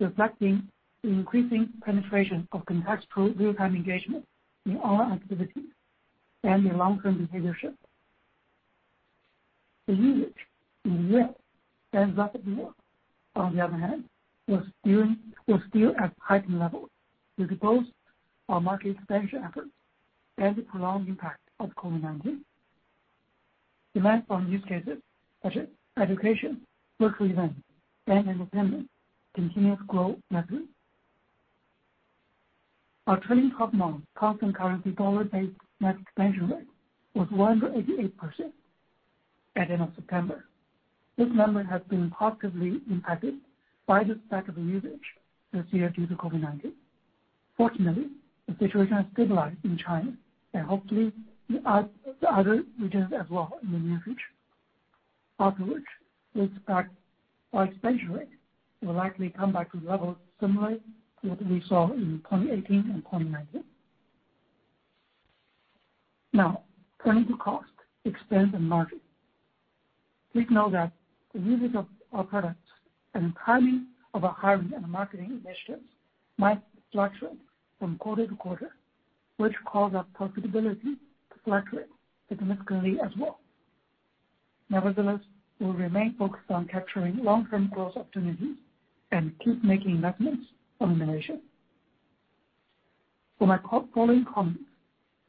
reflecting 0.00 0.68
the 1.02 1.10
increasing 1.10 1.68
penetration 1.84 2.48
of 2.52 2.64
contextual 2.64 3.38
real-time 3.38 3.76
engagement 3.76 4.24
in 4.66 4.76
online 4.78 5.12
activities 5.12 5.64
and 6.44 6.68
the 6.68 6.74
long-term 6.74 7.26
behavior 7.26 7.56
shift. 7.60 7.76
The 9.86 9.94
usage 9.94 10.34
in 10.84 11.10
U.S. 11.10 11.30
and 11.92 12.16
rest 12.16 12.34
of 12.34 12.44
the 12.44 12.54
world, 12.54 12.74
on 13.36 13.54
the 13.56 13.62
other 13.62 13.76
hand, 13.76 14.04
was 14.48 14.64
still 15.68 15.94
at 16.02 16.12
heightened 16.20 16.58
levels 16.58 16.88
due 17.38 17.46
to 17.46 17.54
both 17.56 17.84
our 18.48 18.60
market 18.60 18.96
expansion 18.96 19.42
efforts 19.44 19.70
and 20.38 20.56
the 20.56 20.62
prolonged 20.62 21.08
impact 21.08 21.40
of 21.60 21.70
COVID-19. 21.76 22.38
Demand 23.94 24.22
for 24.26 24.40
use 24.42 24.64
cases 24.66 24.98
such 25.42 25.56
as 25.56 25.66
education, 26.00 26.60
virtual 27.00 27.30
events, 27.30 27.60
and 28.06 28.28
entertainment 28.28 28.88
continues 29.34 29.78
to 29.78 29.84
grow 29.84 30.16
rapidly. 30.30 30.64
Our 33.06 33.18
trailing 33.20 33.52
12-month 33.58 34.04
constant 34.16 34.56
currency 34.56 34.90
dollar-based 34.90 35.56
net 35.80 35.96
expansion 36.00 36.48
rate 36.48 36.66
was 37.14 37.28
188% 37.28 38.12
at 39.56 39.68
the 39.68 39.74
end 39.74 39.82
of 39.82 39.90
September. 39.96 40.44
This 41.18 41.28
number 41.34 41.62
has 41.62 41.82
been 41.90 42.10
positively 42.10 42.80
impacted 42.90 43.34
by 43.86 44.04
the 44.04 44.18
spike 44.26 44.48
of 44.48 44.58
usage 44.58 45.00
this 45.52 45.64
year 45.70 45.88
due 45.90 46.06
to 46.06 46.14
COVID-19. 46.14 46.72
Fortunately, 47.56 48.06
the 48.46 48.54
situation 48.58 48.94
has 48.94 49.06
stabilized 49.12 49.64
in 49.64 49.76
China 49.76 50.12
and 50.54 50.66
hopefully 50.66 51.12
the 51.48 51.60
other 52.30 52.62
regions 52.80 53.12
as 53.18 53.28
well 53.28 53.58
in 53.62 53.72
the 53.72 53.78
near 53.78 54.00
future. 54.04 54.20
After 55.40 55.64
which, 55.64 55.84
we 56.34 56.42
expect 56.42 56.90
our 57.52 57.64
expansion 57.64 58.12
rate 58.12 58.28
will 58.82 58.94
likely 58.94 59.30
come 59.30 59.52
back 59.52 59.70
to 59.72 59.80
levels 59.86 60.16
similar 60.40 60.76
to 61.22 61.28
what 61.28 61.44
we 61.46 61.62
saw 61.68 61.92
in 61.92 62.22
2018 62.30 62.76
and 62.92 63.02
2019. 63.04 63.64
Now, 66.32 66.62
turning 67.04 67.26
to 67.28 67.36
cost, 67.36 67.66
expense, 68.04 68.50
and 68.54 68.68
margin. 68.68 69.00
Please 70.32 70.46
note 70.50 70.72
that 70.72 70.92
the 71.34 71.40
usage 71.40 71.74
of 71.74 71.86
our 72.12 72.24
products 72.24 72.58
and 73.14 73.32
timing 73.44 73.86
of 74.14 74.24
our 74.24 74.32
hiring 74.32 74.72
and 74.74 74.86
marketing 74.88 75.40
initiatives 75.44 75.86
might 76.38 76.60
fluctuate 76.92 77.38
from 77.78 77.98
quarter 77.98 78.26
to 78.26 78.36
quarter, 78.36 78.70
which 79.36 79.52
cause 79.66 79.92
our 79.94 80.06
profitability 80.18 80.80
to 80.82 81.38
fluctuate 81.44 81.86
significantly 82.28 82.98
as 83.04 83.10
well. 83.18 83.40
Nevertheless, 84.70 85.20
we'll 85.58 85.72
remain 85.72 86.14
focused 86.18 86.50
on 86.50 86.66
capturing 86.66 87.22
long-term 87.22 87.70
growth 87.74 87.96
opportunities 87.96 88.56
and 89.12 89.32
keep 89.44 89.62
making 89.64 89.92
investments 89.96 90.46
on 90.80 90.92
innovation. 90.92 91.40
For 93.38 93.46
my 93.46 93.58
following 93.94 94.24
comments, 94.32 94.62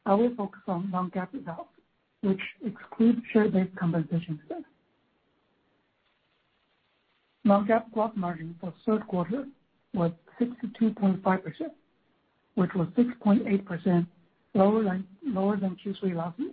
I 0.04 0.14
will 0.14 0.34
focus 0.36 0.60
on 0.68 0.90
non-GAAP 0.90 1.32
results, 1.32 1.70
which 2.22 2.40
exclude 2.64 3.22
share-based 3.32 3.74
compensation 3.76 4.38
expense. 4.40 4.64
Non-GAAP 7.44 7.90
gross 7.92 8.12
margin 8.14 8.54
for 8.60 8.72
third 8.86 9.06
quarter 9.08 9.46
was 9.94 10.12
62.5%, 10.40 11.70
which 12.54 12.70
was 12.74 12.88
6.8% 12.96 14.06
lower 14.54 14.82
than 15.56 15.76
Q3 15.84 16.14
last 16.14 16.38
year 16.38 16.52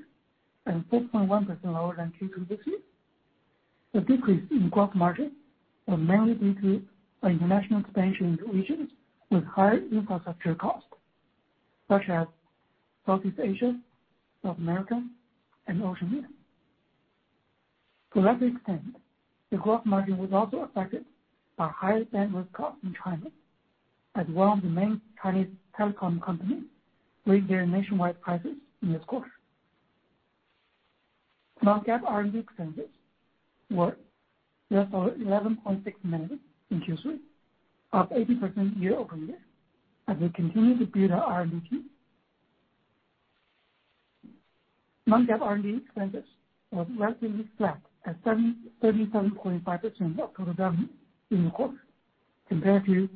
and 0.66 0.90
4.1% 0.90 1.58
lower 1.64 1.96
than 1.96 2.14
Q2 2.20 2.48
this 2.48 2.60
year. 2.66 2.80
The 3.94 4.02
decrease 4.02 4.44
in 4.52 4.70
gross 4.70 4.92
margin 4.94 5.32
was 5.88 6.00
mainly 6.00 6.36
due 6.36 6.54
to 6.62 6.82
international 7.28 7.82
expansion 7.82 8.38
into 8.40 8.52
regions 8.52 8.90
with 9.30 9.44
higher 9.44 9.80
infrastructure 9.92 10.56
costs, 10.56 10.88
such 11.90 12.04
as 12.10 12.28
Southeast 13.06 13.40
Asia, 13.40 13.78
South 14.44 14.58
America, 14.58 15.04
and 15.68 15.84
Oceania. 15.84 16.28
To 18.14 18.22
that 18.22 18.42
extent, 18.42 18.96
the 19.52 19.58
gross 19.58 19.82
margin 19.86 20.18
was 20.18 20.32
also 20.32 20.60
affected 20.60 21.06
by 21.58 21.70
higher 21.70 22.06
bandwidth 22.06 22.52
costs 22.54 22.80
in 22.84 22.96
China, 23.04 23.26
as 24.16 24.26
one 24.28 24.58
of 24.58 24.64
the 24.64 24.70
main 24.70 25.02
Chinese 25.22 25.48
telecom 25.78 26.22
companies 26.22 26.64
raised 27.26 27.48
their 27.50 27.66
nationwide 27.66 28.20
prices 28.22 28.56
in 28.82 28.94
this 28.94 29.04
quarter. 29.06 29.32
Non-GAAP 31.62 32.02
R&D 32.06 32.40
expenses 32.40 32.90
were 33.70 33.96
$11.6 34.72 35.94
million 36.04 36.40
in 36.72 36.82
Q3, 36.82 37.20
up 37.94 38.12
80% 38.12 38.80
year-over-year, 38.80 39.38
as 40.08 40.18
we 40.18 40.30
continue 40.30 40.78
to 40.78 40.86
build 40.86 41.12
our 41.12 41.24
R&D 41.24 41.62
team. 41.70 41.86
Non-GAAP 45.08 45.42
R&D 45.42 45.82
expenses 45.86 46.24
was 46.72 46.88
relatively 46.98 47.48
flat 47.58 47.82
at 48.06 48.22
37.5% 48.24 50.20
of 50.20 50.36
total 50.36 50.54
revenue 50.58 50.88
in 51.32 51.46
the 51.46 51.52
quarter, 51.52 51.78
compared 52.48 52.86
to 52.86 53.10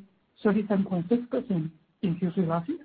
37.6% 0.44 1.70
in 2.02 2.16
Q3 2.16 2.46
last 2.48 2.68
year. 2.68 2.78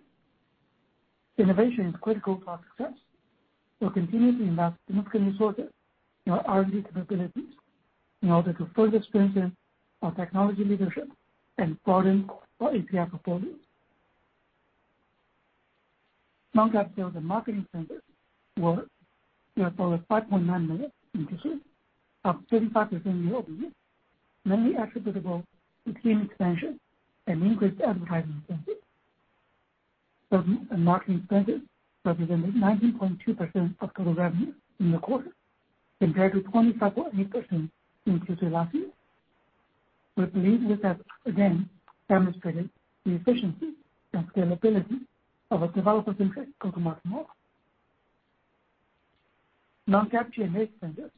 Innovation 1.38 1.88
is 1.88 1.96
critical 2.02 2.36
to 2.38 2.48
our 2.48 2.60
success. 2.70 2.98
We'll 3.80 3.92
continue 3.92 4.38
to 4.38 4.44
invest 4.44 4.76
significant 4.88 5.32
resources 5.32 5.72
in 6.26 6.34
our 6.34 6.46
R&D 6.46 6.84
capabilities 6.84 7.54
in 8.22 8.30
order 8.30 8.54
to 8.54 8.68
further 8.76 9.02
strengthen 9.08 9.56
our 10.02 10.14
technology 10.16 10.64
leadership 10.64 11.10
and 11.58 11.82
broaden 11.84 12.30
our 12.62 12.70
API 12.70 13.10
portfolio. 13.10 13.54
Non-GAAP 16.54 16.96
sales 16.96 17.14
and 17.16 17.26
marketing 17.26 17.62
expenses 17.62 18.02
were 18.58 18.86
$5.9 19.58 20.68
million 20.68 20.92
in 21.14 21.28
Q3, 21.28 21.60
up 22.26 22.42
35% 22.52 23.26
year-over-year, 23.26 23.72
mainly 24.46 24.76
attributable 24.76 25.44
to 25.86 25.94
team 26.02 26.22
expansion 26.22 26.80
and 27.28 27.44
increased 27.44 27.82
advertising 27.82 28.36
expenses. 28.40 28.82
Sales 30.32 30.46
and 30.72 30.86
marketing 30.86 31.18
expenses 31.20 31.62
represented 32.06 32.56
19.2% 32.56 33.76
of 33.82 33.94
total 33.96 34.14
revenue 34.14 34.54
in 34.80 34.92
the 34.92 34.98
quarter, 34.98 35.32
compared 36.00 36.34
to 36.34 36.40
25.8% 36.42 37.70
in 38.06 38.20
Q3 38.20 38.52
last 38.52 38.74
year. 38.74 38.88
We 40.20 40.26
believe 40.26 40.68
this 40.68 40.80
has 40.84 40.98
again 41.26 41.70
demonstrated 42.10 42.70
the 43.06 43.14
efficiency 43.14 43.76
and 44.12 44.28
scalability 44.34 45.00
of 45.50 45.64
a 45.64 45.70
developer-centric 45.70 46.50
go-to-market 46.60 47.06
model. 47.06 47.30
Non-GAAP 49.88 50.34
G&A 50.34 50.62
expenses 50.64 51.10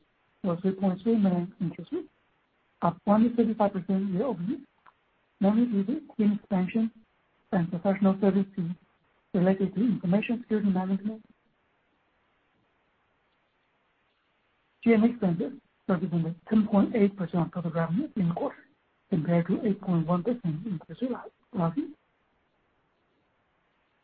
were 0.43 0.55
3.3 0.58 1.03
million 1.20 1.51
in 1.60 1.72
Q3, 1.72 2.03
up 2.84 2.98
135% 3.08 4.13
year-over-year, 4.13 4.60
mainly 5.39 5.65
due 5.65 5.84
to 5.84 6.01
team 6.15 6.34
expansion 6.39 6.91
and 7.53 7.72
professional 7.72 8.15
service 8.22 8.46
fees 8.55 8.70
related 9.34 9.74
to 9.74 9.81
information 9.81 10.41
security 10.41 10.70
management. 10.70 11.24
G&A 14.84 15.03
expenses 15.03 15.53
represented 15.88 16.36
10.8% 16.53 17.34
of 17.34 17.51
total 17.51 17.72
revenue 17.72 18.08
in 18.15 18.27
the 18.27 18.34
quarter, 18.36 18.58
compared 19.12 19.46
to 19.48 19.53
8.1% 19.58 20.27
in 20.46 20.80
Q3 20.89 21.12
last 21.53 21.77
year. 21.77 21.88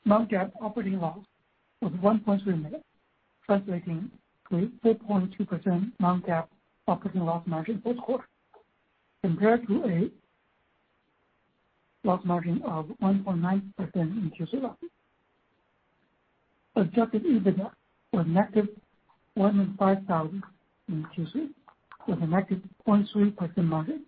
Non-GAAP 0.06 0.52
operating 0.62 1.00
loss 1.00 1.20
was 1.82 1.94
1.3 1.94 2.46
million, 2.46 2.84
translating 3.46 4.12
to 4.50 4.58
a 4.58 4.88
4.2% 4.88 5.92
non-GAAP 6.00 6.48
operating 6.88 7.26
loss 7.26 7.42
margin 7.48 7.80
for 7.82 7.94
the 7.94 8.02
quarter, 8.02 8.28
compared 9.24 9.66
to 9.68 9.84
a 9.86 10.12
loss 12.08 12.22
margin 12.26 12.62
of 12.64 12.86
1.9% 13.02 13.62
in 13.96 14.32
Q3 14.38 14.62
last 14.62 14.78
year. 14.82 14.92
Adjusted 16.76 17.24
EBITDA 17.24 17.72
was 18.12 18.26
-$105,000 19.38 20.42
in 20.90 21.06
Q3, 21.16 21.50
with 22.08 22.22
a 22.22 22.26
-0.3% 22.26 23.58
margin 23.64 24.06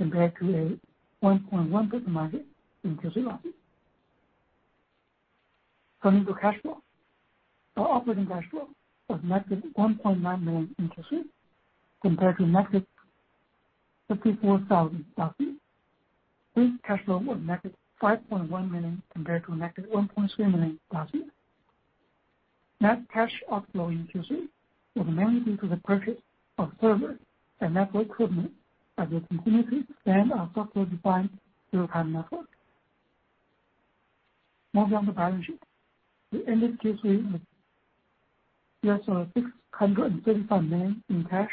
compared 0.00 0.32
to 0.40 0.78
a 1.22 1.26
1.1% 1.26 2.06
margin 2.06 2.44
in 2.84 2.96
Q3 2.96 3.26
last 3.26 3.44
year. 3.44 3.52
Turning 6.02 6.24
to 6.24 6.32
cash 6.40 6.58
flow. 6.62 6.78
Our 7.76 7.86
operating 7.86 8.26
cash 8.26 8.44
flow 8.50 8.68
was 9.10 9.20
-$1.9 9.20 10.42
million 10.42 10.74
in 10.78 10.88
Q3 10.88 11.24
compared 12.00 12.38
to 12.38 12.44
-$54,000 12.44 15.04
last 15.18 15.34
year. 15.38 15.54
Free 16.54 16.72
cash 16.86 17.04
flow 17.04 17.18
was 17.18 17.36
-$5.1 18.02 18.70
million 18.70 19.02
compared 19.12 19.44
to 19.44 19.50
-$1.3 19.50 20.38
million 20.38 20.80
last 20.90 21.12
year. 21.12 21.26
Net 22.80 23.02
cash 23.12 23.42
outflow 23.52 23.88
in 23.88 24.08
Q3 24.08 24.48
was 24.96 25.06
mainly 25.08 25.40
due 25.40 25.58
to 25.58 25.68
the 25.68 25.76
purchase 25.76 26.16
of 26.56 26.72
servers 26.80 27.18
and 27.60 27.74
network 27.74 28.06
equipment 28.06 28.50
as 29.00 29.08
we 29.08 29.20
continue 29.28 29.62
to 29.70 29.84
expand 29.88 30.32
our 30.32 30.50
software-defined 30.54 31.30
real-time 31.72 32.12
network. 32.12 32.46
Moving 34.74 34.94
on 34.94 35.06
to 35.06 35.12
balance 35.12 35.46
sheet. 35.46 35.62
We 36.32 36.46
ended 36.46 36.78
Q3 36.80 37.32
with 37.32 37.42
$635 38.84 40.68
million 40.68 41.02
in 41.08 41.24
cash 41.24 41.50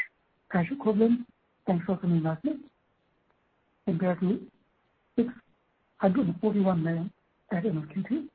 cash 0.50 0.66
equivalents, 0.70 1.22
and 1.66 1.80
short-term 1.84 2.12
investments, 2.12 2.64
compared 3.86 4.20
to 4.20 4.40
$641 6.00 6.82
million 6.82 7.10
at 7.52 7.66
end 7.66 7.78
of 7.78 7.84
Q2. 7.84 8.26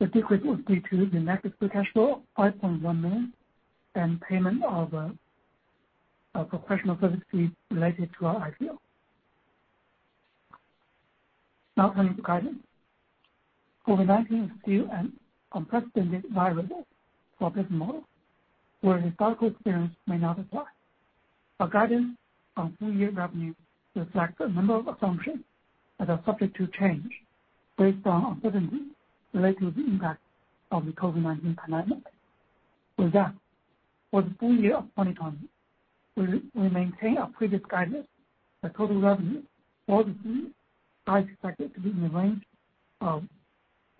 The 0.00 0.06
decrease 0.06 0.42
was 0.44 0.58
due 0.66 0.80
to 0.90 1.06
the 1.10 1.20
negative 1.20 1.52
free 1.58 1.68
cash 1.68 1.86
flow 1.92 2.22
of 2.38 2.54
5.1 2.54 3.00
million 3.00 3.32
and 3.94 4.20
payment 4.22 4.64
of 4.64 4.94
a 4.94 5.12
professional 6.48 6.98
service 7.00 7.20
fee 7.30 7.50
related 7.70 8.10
to 8.18 8.26
our 8.26 8.50
IPO. 8.50 8.76
Now 11.76 11.92
turning 11.94 12.16
to 12.16 12.22
guidance. 12.22 12.58
COVID-19 13.86 14.44
is 14.44 14.50
still 14.62 14.88
an 14.92 15.12
unprecedented 15.54 16.24
variable 16.32 16.86
for 17.38 17.46
our 17.46 17.50
business 17.50 17.72
model, 17.72 18.04
where 18.80 18.98
historical 18.98 19.48
experience 19.48 19.92
may 20.06 20.18
not 20.18 20.38
apply. 20.38 20.64
Our 21.60 21.68
guidance 21.68 22.16
on 22.56 22.76
full-year 22.78 23.10
revenue 23.10 23.54
reflects 23.94 24.36
a 24.40 24.48
number 24.48 24.74
of 24.74 24.88
assumptions 24.88 25.40
that 25.98 26.10
are 26.10 26.20
subject 26.24 26.56
to 26.56 26.68
change 26.78 27.10
based 27.78 28.06
on 28.06 28.36
uncertainty 28.36 28.82
related 29.32 29.60
to 29.60 29.70
the 29.70 29.86
impact 29.86 30.20
of 30.70 30.86
the 30.86 30.92
COVID-19 30.92 31.56
pandemic. 31.56 32.04
With 32.98 33.12
that, 33.12 33.34
for 34.10 34.22
the 34.22 34.34
full 34.38 34.54
year 34.54 34.76
of 34.76 34.84
2020, 34.96 35.38
we 36.16 36.42
maintain 36.54 37.18
our 37.18 37.28
previous 37.28 37.62
guidance 37.70 38.06
that 38.62 38.74
total 38.76 39.00
revenue 39.00 39.42
for 39.86 40.04
the 40.04 40.14
year 40.24 40.46
are 41.06 41.18
expected 41.20 41.74
to 41.74 41.80
be 41.80 41.90
in 41.90 42.02
the 42.02 42.08
range 42.10 42.42
of 43.00 43.22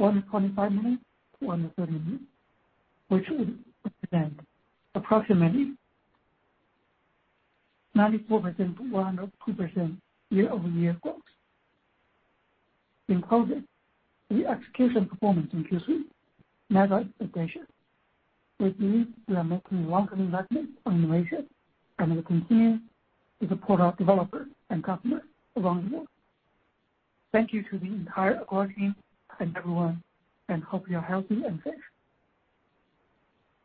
$125 0.01 0.55
million-$130 0.57 1.79
million, 1.79 2.27
which 3.09 3.25
would 3.31 3.59
represent 3.85 4.39
approximately 4.95 5.73
94%-102% 7.97 9.97
year-over-year 10.31 10.97
growth. 11.03 11.17
In 13.09 13.21
closing, 13.23 13.65
the 14.31 14.47
execution 14.47 15.07
performance 15.07 15.51
in 15.53 15.65
Q3 15.65 16.03
met 16.71 16.93
our 16.93 17.01
expectations. 17.01 17.67
We 18.61 18.71
believe 18.71 19.07
we 19.29 19.37
are 19.37 19.45
making 19.45 19.89
long-term 19.89 20.21
investments 20.21 20.73
on 20.87 21.03
innovation 21.05 21.47
and 22.03 22.17
will 22.17 22.23
continue 22.23 22.79
to 23.41 23.49
support 23.49 23.81
our 23.81 23.95
developers 23.95 24.49
and 24.71 24.83
customers 24.83 25.23
around 25.57 25.89
the 25.89 25.97
world. 25.97 26.09
Thank 27.31 27.53
you 27.53 27.63
to 27.71 27.79
the 27.79 27.87
entire 27.87 28.41
Agora 28.41 28.75
team 28.75 28.97
and 29.39 29.57
everyone, 29.57 30.03
and 30.49 30.65
hope 30.65 30.91
you 30.91 30.97
are 30.97 31.01
healthy 31.01 31.43
and 31.47 31.61
safe. 31.65 31.75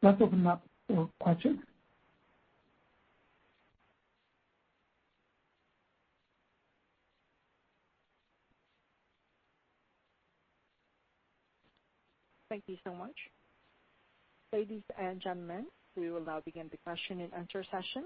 Let's 0.04 0.22
open 0.22 0.46
up 0.46 0.64
for 0.88 1.10
questions. 1.20 1.60
Thank 12.50 12.64
you 12.68 12.78
so 12.86 12.94
much. 12.94 13.16
Ladies 14.54 14.84
and 14.98 15.20
gentlemen, 15.20 15.66
we 15.98 16.12
will 16.12 16.24
now 16.24 16.42
begin 16.46 16.70
the 16.72 16.78
question 16.78 17.22
and 17.22 17.34
answer 17.34 17.66
session. 17.70 18.04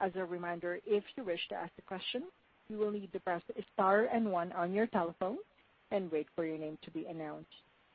As 0.00 0.12
a 0.14 0.24
reminder, 0.24 0.78
if 0.86 1.04
you 1.16 1.24
wish 1.24 1.40
to 1.48 1.56
ask 1.56 1.72
a 1.78 1.82
question, 1.82 2.24
you 2.68 2.78
will 2.78 2.90
need 2.90 3.12
to 3.12 3.20
press 3.20 3.42
star 3.74 4.04
and 4.12 4.30
one 4.30 4.52
on 4.52 4.72
your 4.72 4.86
telephone 4.86 5.38
and 5.90 6.10
wait 6.12 6.26
for 6.36 6.44
your 6.44 6.58
name 6.58 6.78
to 6.84 6.90
be 6.90 7.06
announced. 7.06 7.48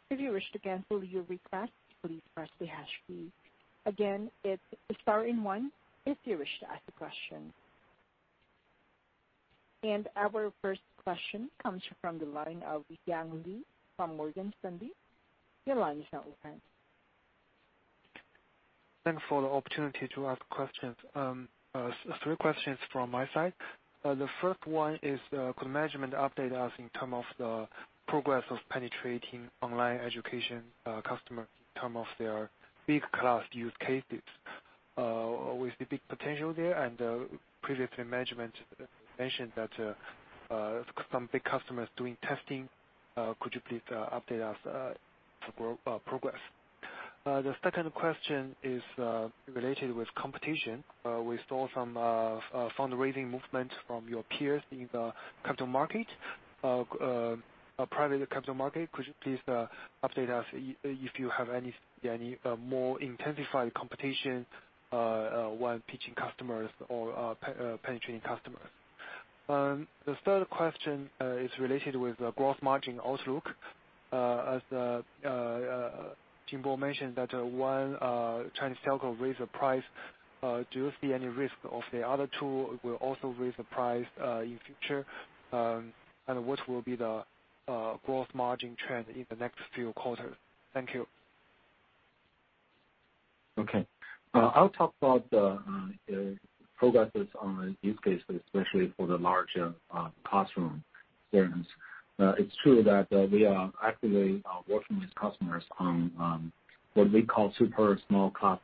If 0.10 0.20
you 0.20 0.32
wish 0.32 0.44
to 0.54 0.60
cancel 0.60 1.04
your 1.04 1.24
request, 1.24 1.72
please 2.06 2.22
press 2.36 2.50
the 2.60 2.66
hash 2.66 2.90
key. 3.08 3.32
Again, 3.86 4.30
it's 4.44 4.62
star 5.02 5.22
and 5.22 5.44
one 5.44 5.72
if 6.06 6.18
you 6.26 6.38
wish 6.38 6.50
to 6.60 6.70
ask 6.70 6.82
a 6.88 6.92
question. 6.92 7.54
And 9.84 10.08
our 10.16 10.52
first 10.62 10.82
question 11.04 11.50
comes 11.62 11.82
from 12.02 12.18
the 12.18 12.26
line 12.26 12.64
of 12.66 12.84
Yang 13.06 13.44
Liu 13.46 13.60
from 13.98 14.16
Morgan 14.18 14.54
Stanley. 14.60 14.92
Your 15.66 15.76
line 15.78 16.00
is 16.00 16.06
now 16.12 16.20
open. 16.20 16.62
Thanks 19.04 19.22
for 19.28 19.42
the 19.42 19.48
opportunity 19.48 20.08
to 20.16 20.28
ask 20.28 20.42
questions. 20.50 20.96
Um, 21.16 21.50
Uh, 21.76 21.90
three 22.24 22.36
questions 22.36 22.78
from 22.92 23.10
my 23.10 23.28
side. 23.34 23.54
Uh, 24.06 24.14
the 24.14 24.28
first 24.42 24.60
one 24.68 25.00
is, 25.02 25.20
uh, 25.36 25.52
could 25.58 25.70
management 25.70 26.14
update 26.14 26.54
us 26.54 26.72
in 26.78 26.88
terms 27.00 27.14
of 27.16 27.24
the 27.40 27.68
progress 28.08 28.44
of 28.52 28.58
penetrating 28.70 29.50
online 29.64 29.98
education 30.00 30.62
customer 31.04 31.48
in 31.76 31.82
terms 31.82 31.98
of 31.98 32.06
their 32.20 32.50
big 32.86 33.02
class 33.14 33.44
use 33.54 33.74
cases? 33.80 34.22
We 34.98 35.72
see 35.80 35.86
big 35.90 36.02
potential 36.10 36.54
there, 36.54 36.84
and 36.84 37.00
previously 37.64 38.04
management 38.04 38.54
mentioned 39.18 39.54
that 39.56 39.70
some 41.12 41.30
big 41.32 41.44
customers 41.44 41.90
doing 41.98 42.18
testing. 42.28 42.70
Could 43.16 43.56
you 43.56 43.62
please 43.68 43.82
update 43.92 44.42
us 44.42 44.58
progress? 46.06 46.40
Uh, 47.26 47.42
the 47.44 47.56
second 47.64 47.94
question 47.94 48.56
is 48.64 48.82
uh, 49.00 49.30
related 49.54 49.96
with 49.96 50.08
competition. 50.18 50.84
Uh, 51.06 51.22
we 51.22 51.40
saw 51.50 51.68
some 51.76 51.94
fundraising 52.80 53.30
movement 53.30 53.72
from 53.88 54.10
your 54.10 54.24
peers 54.38 54.64
in 54.72 54.90
the 54.94 55.14
capital 55.46 55.68
market, 55.68 56.08
private 57.92 58.30
capital 58.32 58.56
market. 58.56 58.92
Could 58.94 59.06
you 59.08 59.14
please 59.24 59.40
update 60.04 60.32
us 60.32 60.46
if 60.84 61.12
you 61.20 61.30
have 61.38 61.50
any 61.52 61.76
any 62.10 62.38
uh 62.46 62.56
more 62.58 63.02
intensified 63.02 63.74
competition 63.76 64.46
when 64.92 65.82
pitching 65.88 66.16
customers 66.16 66.72
or 66.90 67.38
penetrating 67.84 68.22
customers? 68.22 68.70
Um, 69.50 69.88
the 70.06 70.16
third 70.26 70.50
question 70.50 71.10
is 71.22 71.52
related 71.60 71.96
with 71.98 72.18
the 72.18 72.32
gross 72.34 72.58
margin 72.64 73.00
outlook. 73.06 73.46
As 74.14 74.62
Jingbo 76.54 76.78
mentioned 76.78 77.16
that 77.16 77.34
uh, 77.34 77.44
one 77.46 77.96
uh, 77.96 78.44
Chinese 78.60 78.78
telco 78.86 79.20
raised 79.20 79.40
the 79.40 79.48
price, 79.48 79.84
uh, 80.44 80.64
do 80.72 80.80
you 80.80 80.92
see 81.02 81.14
any 81.14 81.28
risk 81.28 81.54
of 81.72 81.82
the 81.92 82.08
other 82.08 82.28
two 82.40 82.80
will 82.84 82.96
also 82.96 83.34
raise 83.40 83.54
the 83.58 83.64
price 83.64 84.06
in 84.20 84.60
future? 84.66 85.06
Um, 85.52 85.94
and 86.28 86.46
what 86.46 86.60
will 86.68 86.82
be 86.82 86.96
the 86.96 87.24
gross 88.06 88.28
margin 88.34 88.76
trend 88.88 89.06
in 89.16 89.26
the 89.30 89.36
next 89.38 89.60
few 89.74 89.94
quarters? 89.94 90.36
Thank 90.74 90.94
you. 90.94 91.08
Okay. 93.58 93.86
I'll 94.34 94.70
talk 94.70 94.94
about 95.02 95.30
the 95.30 96.38
progresses 96.78 97.28
on 97.40 97.78
use 97.82 97.98
cases, 98.04 98.24
especially 98.30 98.94
for 98.98 99.08
the 99.08 99.18
larger 99.18 99.74
classroom 100.26 100.84
experience. 101.26 101.68
Uh, 102.20 102.34
it's 102.38 102.54
true 102.64 102.84
that 102.84 103.08
uh, 103.12 103.26
we 103.32 103.46
are 103.46 103.72
actively 103.84 104.42
uh, 104.46 104.62
working 104.68 105.00
with 105.00 105.14
customers 105.16 105.64
on 105.80 106.12
um, 106.20 106.52
what 106.94 107.12
we 107.12 107.24
call 107.24 107.52
super 107.58 108.00
small 108.08 108.30
class 108.32 108.60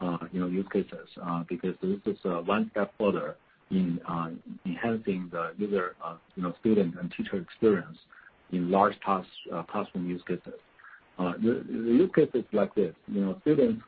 uh 0.00 0.16
you 0.32 0.40
know 0.40 0.46
use 0.46 0.66
cases, 0.72 1.08
because 1.48 1.74
this 1.82 1.98
is 2.06 2.16
one 2.46 2.70
step 2.70 2.92
further 2.98 3.36
in 3.70 3.98
enhancing 4.64 5.28
the 5.32 5.50
user, 5.58 5.96
uh 6.04 6.16
you 6.36 6.42
know, 6.44 6.54
student 6.60 6.94
and 7.00 7.12
teacher 7.16 7.36
experience 7.38 7.98
in 8.52 8.70
large 8.70 8.98
class 9.00 9.24
classroom 9.70 10.08
use 10.08 10.22
cases. 10.26 10.58
The 11.18 11.64
use 11.68 12.10
case 12.14 12.28
is 12.34 12.44
like 12.52 12.74
this. 12.76 12.94
You 13.08 13.22
know, 13.22 13.38
students 13.42 13.82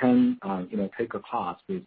can 0.00 0.38
uh 0.42 0.64
you 0.70 0.76
know 0.76 0.90
take 0.98 1.14
a 1.14 1.20
class 1.20 1.56
with 1.68 1.84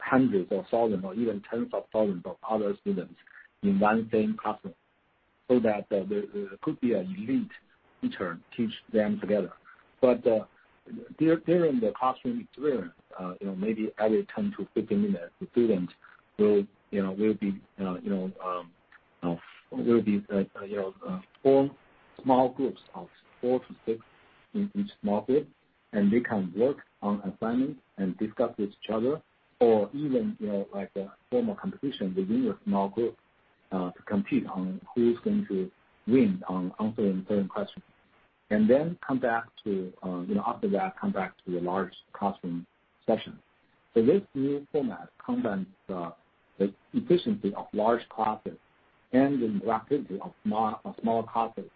hundreds 0.00 0.48
or 0.50 0.66
thousands 0.70 1.04
or 1.04 1.14
even 1.14 1.42
tens 1.50 1.68
of 1.72 1.84
thousands 1.92 2.22
of 2.26 2.36
other 2.48 2.74
students 2.82 3.14
in 3.62 3.80
one 3.80 4.08
same 4.12 4.36
classroom, 4.40 4.74
so 5.52 5.60
that 5.60 5.86
there 5.90 6.22
could 6.62 6.80
be 6.80 6.94
an 6.94 7.14
elite 7.18 7.50
teacher 8.00 8.38
teach 8.56 8.72
them 8.92 9.20
together. 9.20 9.52
But 10.00 10.22
during 11.18 11.80
the 11.80 11.92
classroom 11.98 12.40
experience, 12.40 12.92
you 13.40 13.46
know, 13.46 13.54
maybe 13.56 13.92
every 13.98 14.26
10 14.34 14.54
to 14.58 14.66
15 14.74 15.02
minutes, 15.02 15.32
the 15.40 15.46
students 15.52 15.92
will 16.38 16.64
you 16.90 17.02
know 17.02 17.12
will 17.12 17.34
be 17.34 17.54
uh 17.80 17.94
you 18.02 18.10
know 18.10 18.30
um 18.44 18.70
uh 19.22 19.36
will 19.70 20.02
be 20.02 20.22
uh 20.32 20.42
uh 20.58 20.64
you 20.64 20.76
know 20.76 20.94
uh 21.08 21.20
form 21.42 21.70
small 22.22 22.50
groups 22.50 22.80
of 22.94 23.08
four 23.40 23.60
to 23.60 23.74
six 23.86 24.00
in 24.54 24.70
each 24.74 24.90
small 25.02 25.22
group, 25.22 25.46
and 25.92 26.12
they 26.12 26.20
can 26.20 26.52
work 26.56 26.78
on 27.02 27.20
assignments 27.20 27.80
and 27.98 28.16
discuss 28.18 28.50
with 28.58 28.70
each 28.70 28.90
other 28.92 29.20
or 29.60 29.88
even 29.94 30.36
form 31.30 31.48
a 31.50 31.54
competition 31.54 32.14
within 32.16 32.48
a 32.48 32.64
small 32.64 32.88
group 32.88 33.16
Uh, 33.72 33.90
to 33.92 34.02
compete 34.02 34.46
on 34.48 34.78
who's 34.94 35.18
going 35.24 35.46
to 35.48 35.70
win 36.06 36.42
on 36.46 36.70
answering 36.78 37.24
certain 37.26 37.48
questions. 37.48 37.82
And 38.50 38.68
then 38.68 38.98
come 39.06 39.18
back 39.18 39.44
to, 39.64 39.90
uh, 40.04 40.20
you 40.28 40.34
know, 40.34 40.44
after 40.46 40.68
that, 40.68 41.00
come 41.00 41.10
back 41.10 41.32
to 41.46 41.52
the 41.52 41.60
large 41.60 41.94
classroom 42.12 42.66
session. 43.06 43.38
So 43.94 44.04
this 44.04 44.20
new 44.34 44.66
format 44.72 45.08
combines 45.24 45.66
the 45.88 46.12
efficiency 46.92 47.54
of 47.54 47.64
large 47.72 48.06
classes 48.10 48.58
and 49.14 49.40
the 49.40 49.46
interactivity 49.46 50.20
of 50.20 50.32
small 50.44 50.78
small 51.00 51.22
classes. 51.22 51.70